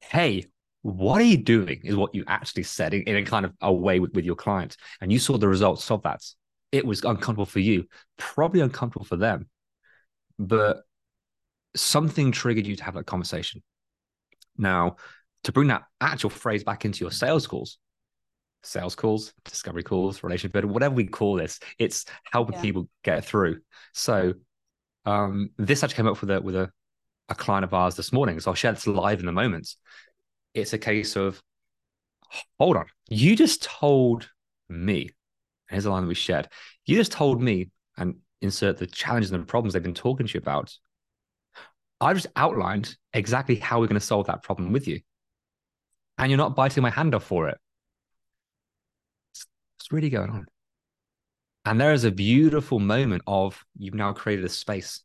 Hey, 0.00 0.46
what 0.82 1.20
are 1.20 1.24
you 1.24 1.36
doing? 1.36 1.80
Is 1.84 1.96
what 1.96 2.14
you 2.14 2.24
actually 2.26 2.62
said 2.62 2.94
in, 2.94 3.02
in 3.02 3.16
a 3.16 3.24
kind 3.24 3.44
of 3.44 3.52
a 3.60 3.72
way 3.72 4.00
with, 4.00 4.14
with 4.14 4.24
your 4.24 4.36
client, 4.36 4.76
and 5.00 5.12
you 5.12 5.18
saw 5.18 5.36
the 5.36 5.48
results 5.48 5.90
of 5.90 6.02
that. 6.02 6.22
It 6.72 6.86
was 6.86 7.04
uncomfortable 7.04 7.46
for 7.46 7.60
you, 7.60 7.84
probably 8.16 8.60
uncomfortable 8.60 9.06
for 9.06 9.16
them, 9.16 9.48
but 10.38 10.82
something 11.76 12.32
triggered 12.32 12.66
you 12.66 12.76
to 12.76 12.84
have 12.84 12.94
that 12.94 13.06
conversation. 13.06 13.62
Now, 14.56 14.96
to 15.44 15.52
bring 15.52 15.68
that 15.68 15.84
actual 16.00 16.30
phrase 16.30 16.64
back 16.64 16.84
into 16.84 17.04
your 17.04 17.12
sales 17.12 17.46
calls, 17.46 17.78
sales 18.64 18.94
calls, 18.94 19.32
discovery 19.44 19.82
calls, 19.82 20.22
relationship 20.22 20.52
building, 20.52 20.72
whatever 20.72 20.94
we 20.94 21.06
call 21.06 21.36
this, 21.36 21.60
it's 21.78 22.04
helping 22.32 22.54
yeah. 22.56 22.62
people 22.62 22.88
get 23.02 23.24
through. 23.24 23.60
So 23.92 24.34
um, 25.04 25.50
this 25.58 25.82
actually 25.82 25.96
came 25.96 26.06
up 26.08 26.20
with 26.20 26.30
a 26.30 26.40
with 26.40 26.56
a, 26.56 26.70
a 27.28 27.34
client 27.34 27.64
of 27.64 27.74
ours 27.74 27.96
this 27.96 28.12
morning. 28.12 28.40
So 28.40 28.50
I'll 28.50 28.54
share 28.54 28.72
this 28.72 28.86
live 28.86 29.20
in 29.20 29.28
a 29.28 29.32
moment. 29.32 29.74
It's 30.54 30.72
a 30.72 30.78
case 30.78 31.16
of 31.16 31.40
hold 32.58 32.76
on, 32.76 32.86
you 33.08 33.36
just 33.36 33.62
told 33.62 34.28
me. 34.68 35.10
Here's 35.68 35.86
a 35.86 35.90
line 35.90 36.02
that 36.02 36.08
we 36.08 36.14
shared. 36.14 36.48
You 36.84 36.96
just 36.96 37.12
told 37.12 37.40
me, 37.40 37.70
and 37.96 38.16
insert 38.44 38.76
the 38.76 38.86
challenges 38.86 39.32
and 39.32 39.42
the 39.42 39.46
problems 39.46 39.72
they've 39.72 39.82
been 39.82 39.94
talking 39.94 40.26
to 40.26 40.34
you 40.34 40.38
about. 40.38 40.76
I 42.00 42.12
just 42.12 42.26
outlined 42.36 42.96
exactly 43.12 43.56
how 43.56 43.80
we're 43.80 43.86
going 43.86 44.00
to 44.00 44.06
solve 44.06 44.26
that 44.26 44.42
problem 44.42 44.72
with 44.72 44.86
you. 44.86 45.00
And 46.18 46.30
you're 46.30 46.38
not 46.38 46.54
biting 46.54 46.82
my 46.82 46.90
hand 46.90 47.14
off 47.14 47.24
for 47.24 47.48
it. 47.48 47.58
What's 49.84 49.92
really 49.92 50.08
going 50.08 50.30
on? 50.30 50.46
And 51.66 51.78
there 51.78 51.92
is 51.92 52.04
a 52.04 52.10
beautiful 52.10 52.78
moment 52.78 53.20
of 53.26 53.62
you've 53.76 53.92
now 53.92 54.14
created 54.14 54.42
a 54.46 54.48
space, 54.48 55.02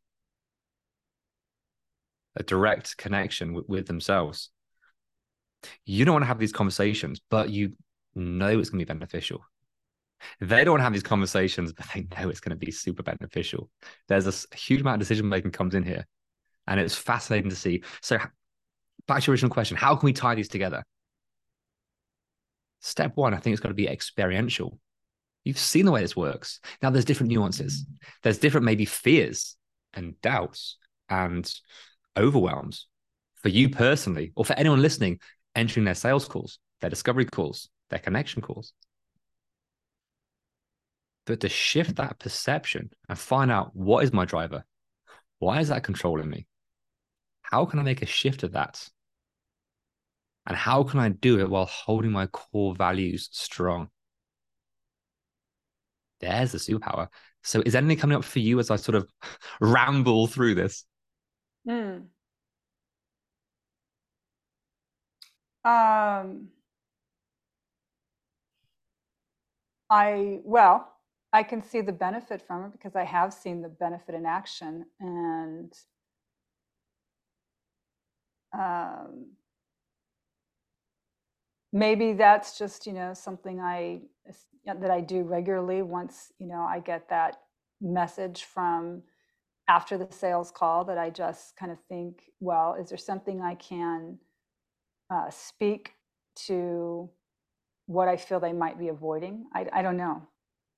a 2.38 2.44
direct 2.44 2.96
connection 2.96 3.54
with, 3.54 3.68
with 3.68 3.88
themselves. 3.88 4.52
You 5.86 6.06
don't 6.06 6.14
want 6.14 6.24
to 6.24 6.28
have 6.28 6.40
these 6.40 6.54
conversations, 6.54 7.20
but 7.30 7.50
you 7.50 7.74
know 8.16 8.58
it's 8.58 8.70
going 8.70 8.80
to 8.80 8.86
be 8.86 8.98
beneficial. 8.98 9.42
They 10.40 10.64
don't 10.64 10.72
want 10.72 10.80
to 10.80 10.86
have 10.86 10.94
these 10.94 11.04
conversations, 11.04 11.74
but 11.74 11.86
they 11.94 12.08
know 12.16 12.30
it's 12.30 12.40
going 12.40 12.58
to 12.58 12.66
be 12.66 12.72
super 12.72 13.04
beneficial. 13.04 13.70
There's 14.08 14.28
a 14.28 14.56
huge 14.56 14.80
amount 14.80 14.96
of 14.96 15.00
decision 15.00 15.28
making 15.28 15.52
comes 15.52 15.76
in 15.76 15.84
here, 15.84 16.08
and 16.68 16.80
it's 16.80 16.96
fascinating 16.96 17.50
to 17.50 17.56
see. 17.58 17.84
So, 18.02 18.18
back 19.10 19.24
to 19.24 19.28
your 19.28 19.34
original 19.34 19.52
question: 19.52 19.76
How 19.76 19.98
can 19.98 20.06
we 20.06 20.14
tie 20.14 20.36
these 20.36 20.48
together? 20.48 20.86
Step 22.82 23.12
one, 23.16 23.34
I 23.34 23.38
think 23.38 23.54
it's 23.54 23.62
got 23.62 23.70
to 23.70 23.76
be 23.76 23.88
experiential. 23.88 24.80
You've 25.44 25.58
seen 25.58 25.86
the 25.86 25.92
way 25.92 26.02
this 26.02 26.16
works. 26.16 26.60
Now 26.82 26.90
there's 26.90 27.06
different 27.06 27.32
nuances. 27.32 27.84
Mm. 27.84 27.96
There's 28.24 28.38
different 28.38 28.66
maybe 28.66 28.86
fears 28.86 29.56
and 29.94 30.20
doubts 30.22 30.78
and 31.10 31.52
overwhelms 32.18 32.88
for 33.42 33.50
you 33.50 33.70
personally 33.70 34.32
or 34.36 34.46
for 34.46 34.54
anyone 34.54 34.82
listening 34.82 35.20
entering 35.56 35.86
their 35.86 35.96
sales 35.96 36.28
calls, 36.28 36.60
their 36.82 36.90
discovery 36.90 37.26
calls, 37.26 37.70
their 37.90 38.00
connection 38.00 38.42
calls. 38.42 38.74
But 41.26 41.42
to 41.42 41.50
shift 41.50 41.98
that 41.98 42.20
perception 42.20 42.90
and 43.08 43.18
find 43.18 43.52
out 43.52 43.76
what 43.76 44.04
is 44.04 44.14
my 44.14 44.26
driver? 44.26 44.64
Why 45.40 45.60
is 45.60 45.70
that 45.70 45.84
controlling 45.84 46.30
me? 46.30 46.48
How 47.42 47.66
can 47.66 47.80
I 47.80 47.84
make 47.84 48.02
a 48.02 48.08
shift 48.08 48.44
of 48.44 48.54
that 48.54 48.88
and 50.50 50.58
how 50.58 50.84
can 50.84 51.00
I 51.00 51.10
do 51.10 51.40
it 51.40 51.50
while 51.50 51.66
holding 51.68 52.12
my 52.12 52.28
core 52.28 52.76
values 52.76 53.30
strong? 53.32 53.90
There's 56.20 56.52
the 56.52 56.58
superpower. 56.58 57.08
So, 57.44 57.62
is 57.66 57.76
anything 57.76 57.98
coming 57.98 58.18
up 58.18 58.24
for 58.26 58.40
you 58.40 58.60
as 58.60 58.70
I 58.72 58.76
sort 58.76 58.96
of 58.96 59.08
ramble 59.62 60.28
through 60.28 60.56
this? 60.56 60.84
Hmm. 61.66 62.10
Um, 65.64 66.50
I, 69.90 70.40
well, 70.44 70.92
I 71.32 71.44
can 71.44 71.62
see 71.64 71.82
the 71.82 71.92
benefit 71.92 72.42
from 72.42 72.66
it 72.66 72.72
because 72.72 72.96
I 72.96 73.04
have 73.04 73.34
seen 73.34 73.62
the 73.62 73.70
benefit 73.70 74.16
in 74.16 74.26
action. 74.26 74.86
And 75.00 75.74
um, 78.54 79.28
maybe 81.72 82.14
that's 82.14 82.58
just 82.58 82.88
you 82.88 82.94
know 82.94 83.14
something 83.14 83.60
i 83.60 84.00
that 84.66 84.92
i 84.92 85.02
do 85.02 85.24
regularly 85.24 85.82
once 85.82 86.32
you 86.40 86.48
know 86.48 86.62
i 86.62 86.80
get 86.80 87.10
that 87.10 87.38
message 87.82 88.44
from 88.44 89.02
after 89.68 89.98
the 89.98 90.08
sales 90.12 90.52
call 90.52 90.84
that 90.86 90.98
i 90.98 91.10
just 91.10 91.56
kind 91.56 91.72
of 91.72 91.78
think 91.88 92.24
well 92.40 92.76
is 92.80 92.90
there 92.90 92.98
something 92.98 93.42
i 93.42 93.56
can 93.56 94.18
uh, 95.12 95.30
speak 95.30 95.94
to 96.36 97.10
what 97.88 98.08
i 98.08 98.16
feel 98.16 98.40
they 98.40 98.54
might 98.54 98.78
be 98.78 98.90
avoiding 98.90 99.46
i, 99.56 99.66
I 99.72 99.82
don't 99.82 99.98
know 99.98 100.22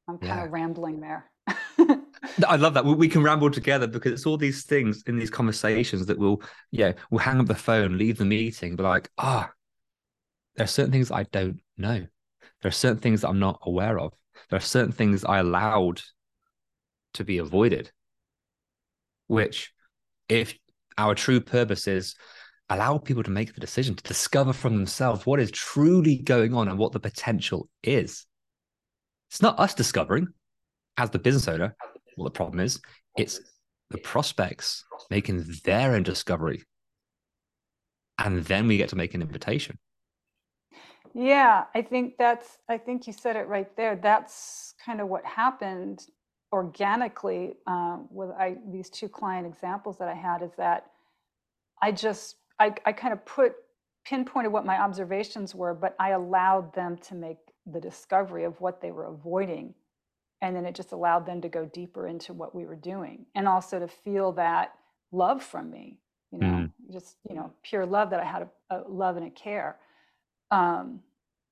i'm 0.08 0.18
kind 0.18 0.40
yeah. 0.40 0.46
of 0.46 0.52
rambling 0.52 1.02
there 1.02 1.32
I 2.48 2.56
love 2.56 2.74
that. 2.76 2.86
We 2.86 3.08
can 3.08 3.24
ramble 3.24 3.50
together 3.50 3.88
because 3.88 4.12
it's 4.12 4.26
all 4.26 4.38
these 4.38 4.64
things 4.64 5.04
in 5.08 5.18
these 5.18 5.30
conversations 5.30 6.06
that 6.06 6.18
will, 6.18 6.42
yeah, 6.72 6.94
we'll 7.10 7.20
hang 7.20 7.40
up 7.40 7.48
the 7.48 7.56
phone, 7.56 7.98
leave 7.98 8.18
the 8.18 8.26
meeting, 8.26 8.76
but 8.76 8.84
like, 8.84 9.10
ah, 9.18 9.50
oh, 9.50 9.54
there 10.56 10.66
are 10.66 10.68
certain 10.68 10.92
things 10.92 11.12
I 11.12 11.24
don't 11.24 11.60
know. 11.78 12.06
There 12.62 12.70
are 12.70 12.72
certain 12.72 13.00
things 13.00 13.24
I'm 13.24 13.40
not 13.40 13.60
aware 13.64 14.00
of. 14.00 14.14
There 14.50 14.58
are 14.58 14.62
certain 14.62 14.92
things 14.92 15.24
I 15.24 15.40
allowed 15.40 16.02
to 17.16 17.24
be 17.24 17.38
avoided, 17.38 17.92
which, 19.28 19.74
if 20.30 20.54
our 20.98 21.16
true 21.16 21.42
purpose 21.42 21.88
is 21.88 22.16
allow 22.70 22.98
people 22.98 23.24
to 23.24 23.32
make 23.32 23.54
the 23.54 23.60
decision 23.60 23.96
to 23.96 24.04
discover 24.04 24.54
from 24.54 24.76
themselves 24.78 25.26
what 25.26 25.42
is 25.42 25.52
truly 25.52 26.18
going 26.18 26.54
on 26.54 26.70
and 26.70 26.78
what 26.78 26.94
the 26.94 27.00
potential 27.00 27.68
is. 27.84 28.26
It's 29.30 29.42
not 29.42 29.60
us 29.60 29.74
discovering 29.74 30.28
as 30.98 31.10
the 31.10 31.20
business 31.20 31.48
owner 31.48 31.76
what 32.16 32.26
the 32.26 32.38
problem 32.38 32.60
is, 32.60 32.80
it's 33.18 33.40
the 33.90 33.98
prospects 33.98 34.84
making 35.10 35.44
their 35.64 35.96
own 35.96 36.04
discovery. 36.04 36.64
And 38.18 38.44
then 38.46 38.68
we 38.68 38.78
get 38.78 38.90
to 38.90 38.96
make 38.96 39.14
an 39.14 39.22
invitation. 39.22 39.78
Yeah, 41.14 41.66
I 41.76 41.82
think 41.82 42.18
that's, 42.18 42.60
I 42.70 42.78
think 42.78 43.08
you 43.08 43.14
said 43.14 43.36
it 43.36 43.48
right 43.48 43.76
there. 43.76 43.96
That's 43.96 44.76
kind 44.84 45.02
of 45.02 45.08
what 45.08 45.26
happened 45.26 46.08
organically 46.54 47.56
uh, 47.68 47.98
with 48.10 48.30
I, 48.32 48.58
these 48.72 48.90
two 48.90 49.10
client 49.10 49.48
examples 49.48 49.98
that 49.98 50.08
I 50.08 50.14
had 50.14 50.42
is 50.42 50.52
that 50.58 50.88
I 51.82 51.92
just, 51.92 52.36
I, 52.60 52.74
I 52.86 52.92
kind 52.92 53.14
of 53.14 53.26
put, 53.26 53.54
pinpointed 54.06 54.52
what 54.52 54.66
my 54.66 54.82
observations 54.82 55.56
were, 55.56 55.74
but 55.74 55.96
I 56.00 56.10
allowed 56.12 56.74
them 56.74 56.98
to 57.00 57.16
make 57.16 57.38
the 57.72 57.80
discovery 57.80 58.44
of 58.44 58.60
what 58.60 58.82
they 58.82 58.92
were 58.92 59.06
avoiding. 59.06 59.74
And 60.42 60.56
then 60.56 60.66
it 60.66 60.76
just 60.76 60.92
allowed 60.92 61.26
them 61.26 61.42
to 61.42 61.50
go 61.50 61.66
deeper 61.66 62.08
into 62.08 62.34
what 62.34 62.56
we 62.56 62.66
were 62.66 62.76
doing 62.76 63.26
and 63.36 63.48
also 63.48 63.80
to 63.80 63.88
feel 63.88 64.32
that 64.34 64.74
love 65.12 65.44
from 65.44 65.70
me, 65.70 66.00
you 66.32 66.40
know, 66.40 66.48
mm. 66.48 66.72
just, 66.92 67.18
you 67.30 67.36
know, 67.36 67.52
pure 67.64 67.86
love 67.86 68.10
that 68.10 68.20
I 68.20 68.26
had 68.26 68.48
a, 68.70 68.78
a 68.78 68.84
love 68.88 69.18
and 69.18 69.28
a 69.28 69.30
care 69.30 69.78
um, 70.52 71.02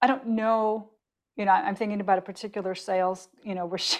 I 0.01 0.07
don't 0.07 0.27
know, 0.27 0.91
you 1.35 1.45
know, 1.45 1.51
I'm 1.51 1.75
thinking 1.75 2.01
about 2.01 2.17
a 2.19 2.21
particular 2.21 2.75
sales, 2.75 3.29
you 3.43 3.55
know, 3.55 3.65
where 3.65 3.77
she 3.79 3.99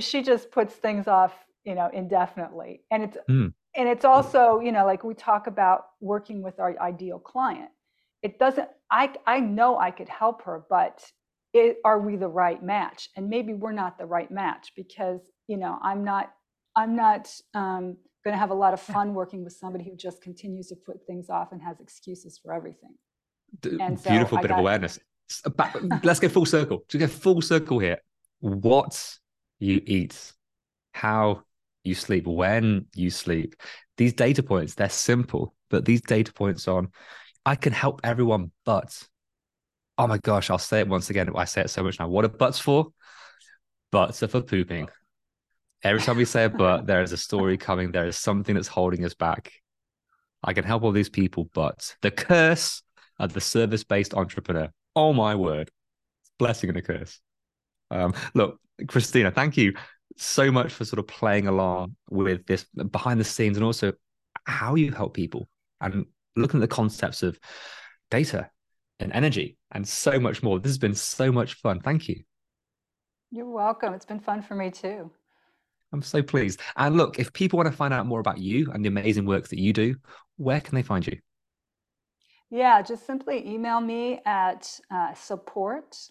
she 0.00 0.22
just 0.22 0.50
puts 0.50 0.74
things 0.74 1.08
off, 1.08 1.34
you 1.64 1.74
know, 1.74 1.90
indefinitely. 1.92 2.82
And 2.90 3.04
it's 3.04 3.18
Mm. 3.28 3.52
and 3.76 3.88
it's 3.88 4.04
also, 4.04 4.60
you 4.60 4.72
know, 4.72 4.86
like 4.86 5.04
we 5.04 5.14
talk 5.14 5.46
about 5.46 5.86
working 6.00 6.42
with 6.42 6.58
our 6.60 6.78
ideal 6.80 7.18
client. 7.18 7.70
It 8.22 8.38
doesn't 8.38 8.68
I 8.90 9.14
I 9.26 9.40
know 9.40 9.78
I 9.78 9.90
could 9.90 10.08
help 10.08 10.42
her, 10.42 10.64
but 10.70 11.04
it, 11.54 11.78
are 11.84 12.00
we 12.00 12.16
the 12.16 12.28
right 12.28 12.62
match? 12.62 13.08
And 13.16 13.28
maybe 13.28 13.54
we're 13.54 13.72
not 13.72 13.98
the 13.98 14.06
right 14.06 14.30
match 14.30 14.72
because, 14.76 15.20
you 15.48 15.56
know, 15.56 15.78
I'm 15.82 16.04
not 16.04 16.32
I'm 16.76 16.94
not 16.94 17.32
um, 17.54 17.96
going 18.24 18.34
to 18.34 18.38
have 18.38 18.50
a 18.50 18.54
lot 18.54 18.74
of 18.74 18.80
fun 18.80 19.14
working 19.14 19.42
with 19.44 19.54
somebody 19.54 19.84
who 19.84 19.96
just 19.96 20.22
continues 20.22 20.68
to 20.68 20.76
put 20.76 21.04
things 21.06 21.30
off 21.30 21.52
and 21.52 21.62
has 21.62 21.80
excuses 21.80 22.38
for 22.38 22.52
everything. 22.52 22.94
So 23.64 23.70
Beautiful 24.10 24.38
bit 24.38 24.50
of 24.50 24.58
awareness. 24.58 24.98
Back- 25.56 25.76
let's 26.02 26.20
go 26.20 26.28
full 26.28 26.46
circle. 26.46 26.84
To 26.88 26.98
go 26.98 27.06
full 27.06 27.42
circle 27.42 27.78
here. 27.78 27.98
What 28.40 29.18
you 29.58 29.82
eat, 29.84 30.32
how 30.92 31.42
you 31.84 31.94
sleep, 31.94 32.26
when 32.26 32.86
you 32.94 33.10
sleep. 33.10 33.56
These 33.96 34.12
data 34.12 34.42
points, 34.42 34.74
they're 34.74 34.88
simple, 34.88 35.54
but 35.70 35.84
these 35.84 36.00
data 36.00 36.32
points 36.32 36.68
on, 36.68 36.88
I 37.44 37.56
can 37.56 37.72
help 37.72 38.00
everyone, 38.04 38.52
but 38.64 39.02
oh 39.96 40.06
my 40.06 40.18
gosh, 40.18 40.50
I'll 40.50 40.58
say 40.58 40.80
it 40.80 40.88
once 40.88 41.10
again. 41.10 41.30
I 41.34 41.44
say 41.44 41.62
it 41.62 41.70
so 41.70 41.82
much 41.82 41.98
now. 41.98 42.08
What 42.08 42.24
are 42.24 42.28
butts 42.28 42.60
for? 42.60 42.88
Butts 43.90 44.22
are 44.22 44.28
for 44.28 44.42
pooping. 44.42 44.88
Every 45.82 46.00
time 46.00 46.16
we 46.16 46.24
say 46.24 46.44
a 46.44 46.50
but, 46.50 46.86
there 46.86 47.02
is 47.02 47.12
a 47.12 47.16
story 47.16 47.56
coming. 47.56 47.92
There 47.92 48.06
is 48.06 48.16
something 48.16 48.54
that's 48.54 48.68
holding 48.68 49.04
us 49.04 49.14
back. 49.14 49.52
I 50.42 50.52
can 50.52 50.64
help 50.64 50.82
all 50.82 50.92
these 50.92 51.08
people, 51.08 51.50
but 51.52 51.96
the 52.02 52.10
curse 52.10 52.82
of 53.18 53.32
the 53.32 53.40
service 53.40 53.84
based 53.84 54.14
entrepreneur. 54.14 54.70
Oh 54.94 55.12
my 55.12 55.34
word. 55.34 55.70
Blessing 56.38 56.70
and 56.70 56.78
a 56.78 56.82
curse. 56.82 57.20
Um, 57.90 58.14
look, 58.34 58.60
Christina, 58.86 59.30
thank 59.30 59.56
you 59.56 59.74
so 60.16 60.50
much 60.50 60.72
for 60.72 60.84
sort 60.84 60.98
of 60.98 61.06
playing 61.06 61.46
along 61.46 61.96
with 62.10 62.46
this 62.46 62.64
behind 62.90 63.20
the 63.20 63.24
scenes 63.24 63.56
and 63.56 63.64
also 63.64 63.92
how 64.44 64.74
you 64.74 64.92
help 64.92 65.14
people 65.14 65.48
and 65.80 66.06
looking 66.36 66.58
at 66.58 66.68
the 66.68 66.74
concepts 66.74 67.22
of 67.22 67.38
data 68.10 68.50
and 69.00 69.12
energy 69.12 69.56
and 69.72 69.86
so 69.86 70.18
much 70.18 70.42
more. 70.42 70.58
This 70.58 70.70
has 70.70 70.78
been 70.78 70.94
so 70.94 71.30
much 71.30 71.54
fun. 71.54 71.80
Thank 71.80 72.08
you. 72.08 72.22
You're 73.30 73.50
welcome. 73.50 73.94
It's 73.94 74.06
been 74.06 74.20
fun 74.20 74.42
for 74.42 74.54
me 74.54 74.70
too. 74.70 75.10
I'm 75.92 76.02
so 76.02 76.22
pleased. 76.22 76.60
And 76.76 76.96
look, 76.96 77.18
if 77.18 77.32
people 77.32 77.58
want 77.58 77.70
to 77.70 77.76
find 77.76 77.94
out 77.94 78.06
more 78.06 78.20
about 78.20 78.38
you 78.38 78.70
and 78.72 78.84
the 78.84 78.88
amazing 78.88 79.26
work 79.26 79.48
that 79.48 79.58
you 79.58 79.72
do, 79.72 79.96
where 80.36 80.60
can 80.60 80.74
they 80.74 80.82
find 80.82 81.06
you? 81.06 81.18
Yeah, 82.50 82.82
just 82.82 83.06
simply 83.06 83.46
email 83.46 83.80
me 83.80 84.20
at 84.24 84.80
uh, 84.90 85.14
support 85.14 86.10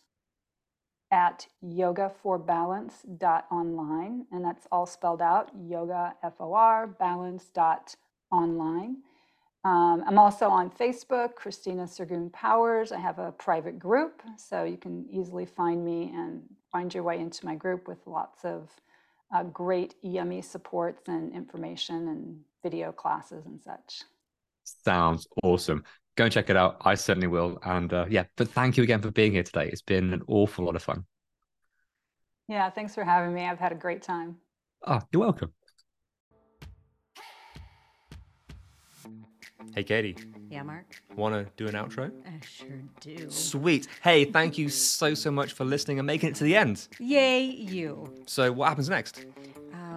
at 1.12 1.48
yogaforbalance.online. 1.64 4.26
And 4.32 4.46
that's 4.46 4.68
all 4.72 4.86
spelled 4.86 5.22
out 5.22 5.52
yoga, 5.60 6.14
F 6.24 6.34
O 6.40 6.54
R, 6.54 6.88
balance 6.88 7.46
dot 7.54 7.96
online. 8.32 8.98
Um, 9.64 10.04
I'm 10.08 10.20
also 10.20 10.48
on 10.48 10.70
Facebook, 10.70 11.36
Christina 11.36 11.88
Sergoon 11.88 12.30
Powers. 12.30 12.92
I 12.92 13.00
have 13.00 13.20
a 13.20 13.32
private 13.32 13.80
group, 13.80 14.22
so 14.38 14.64
you 14.64 14.78
can 14.78 15.06
easily 15.10 15.46
find 15.46 15.84
me 15.84 16.12
and 16.16 16.44
find 16.72 16.94
your 16.94 17.04
way 17.04 17.20
into 17.20 17.46
my 17.46 17.56
group 17.56 17.88
with 17.88 17.98
lots 18.06 18.46
of 18.46 18.70
uh, 19.34 19.44
great 19.44 19.96
EME 20.06 20.42
supports 20.42 21.08
and 21.08 21.34
information 21.34 22.08
and 22.08 22.40
video 22.64 22.92
classes 22.92 23.46
and 23.46 23.62
such. 23.62 24.04
Sounds 24.86 25.28
awesome. 25.44 25.84
Go 26.18 26.24
and 26.24 26.34
check 26.34 26.50
it 26.50 26.58
out. 26.58 26.78
I 26.82 26.96
certainly 26.96 27.28
will. 27.28 27.60
And 27.64 27.94
uh, 27.94 28.08
yeah, 28.10 28.24
but 28.36 28.50
thank 28.50 28.76
you 28.76 28.82
again 28.84 29.02
for 29.02 29.12
being 29.12 29.32
here 29.34 29.44
today. 29.44 29.70
It's 29.72 29.84
been 29.84 30.12
an 30.14 30.24
awful 30.28 30.66
lot 30.66 30.76
of 30.76 30.82
fun. 30.82 31.06
Yeah, 32.48 32.70
thanks 32.72 32.96
for 32.96 33.04
having 33.04 33.36
me. 33.36 33.46
I've 33.46 33.60
had 33.60 33.72
a 33.72 33.76
great 33.76 34.02
time. 34.02 34.38
Oh, 34.86 35.00
you're 35.12 35.20
welcome. 35.22 35.52
Hey, 39.76 39.84
Katie, 39.84 40.16
Yeah, 40.50 40.64
Mark? 40.64 40.86
want 41.16 41.36
to 41.36 41.52
do 41.56 41.68
an 41.68 41.76
outro? 41.76 42.12
I 42.26 42.44
sure 42.44 42.82
do. 43.00 43.30
Sweet. 43.30 43.88
Hey, 44.02 44.26
thank 44.26 44.58
you 44.58 44.70
so, 44.70 45.14
so 45.14 45.30
much 45.30 45.54
for 45.54 45.66
listening 45.66 46.00
and 46.00 46.08
making 46.08 46.30
it 46.30 46.36
to 46.36 46.44
the 46.46 46.56
end. 46.56 46.88
Yay, 47.00 47.42
you. 47.44 48.12
So, 48.26 48.52
what 48.52 48.70
happens 48.70 48.90
next? 48.90 49.26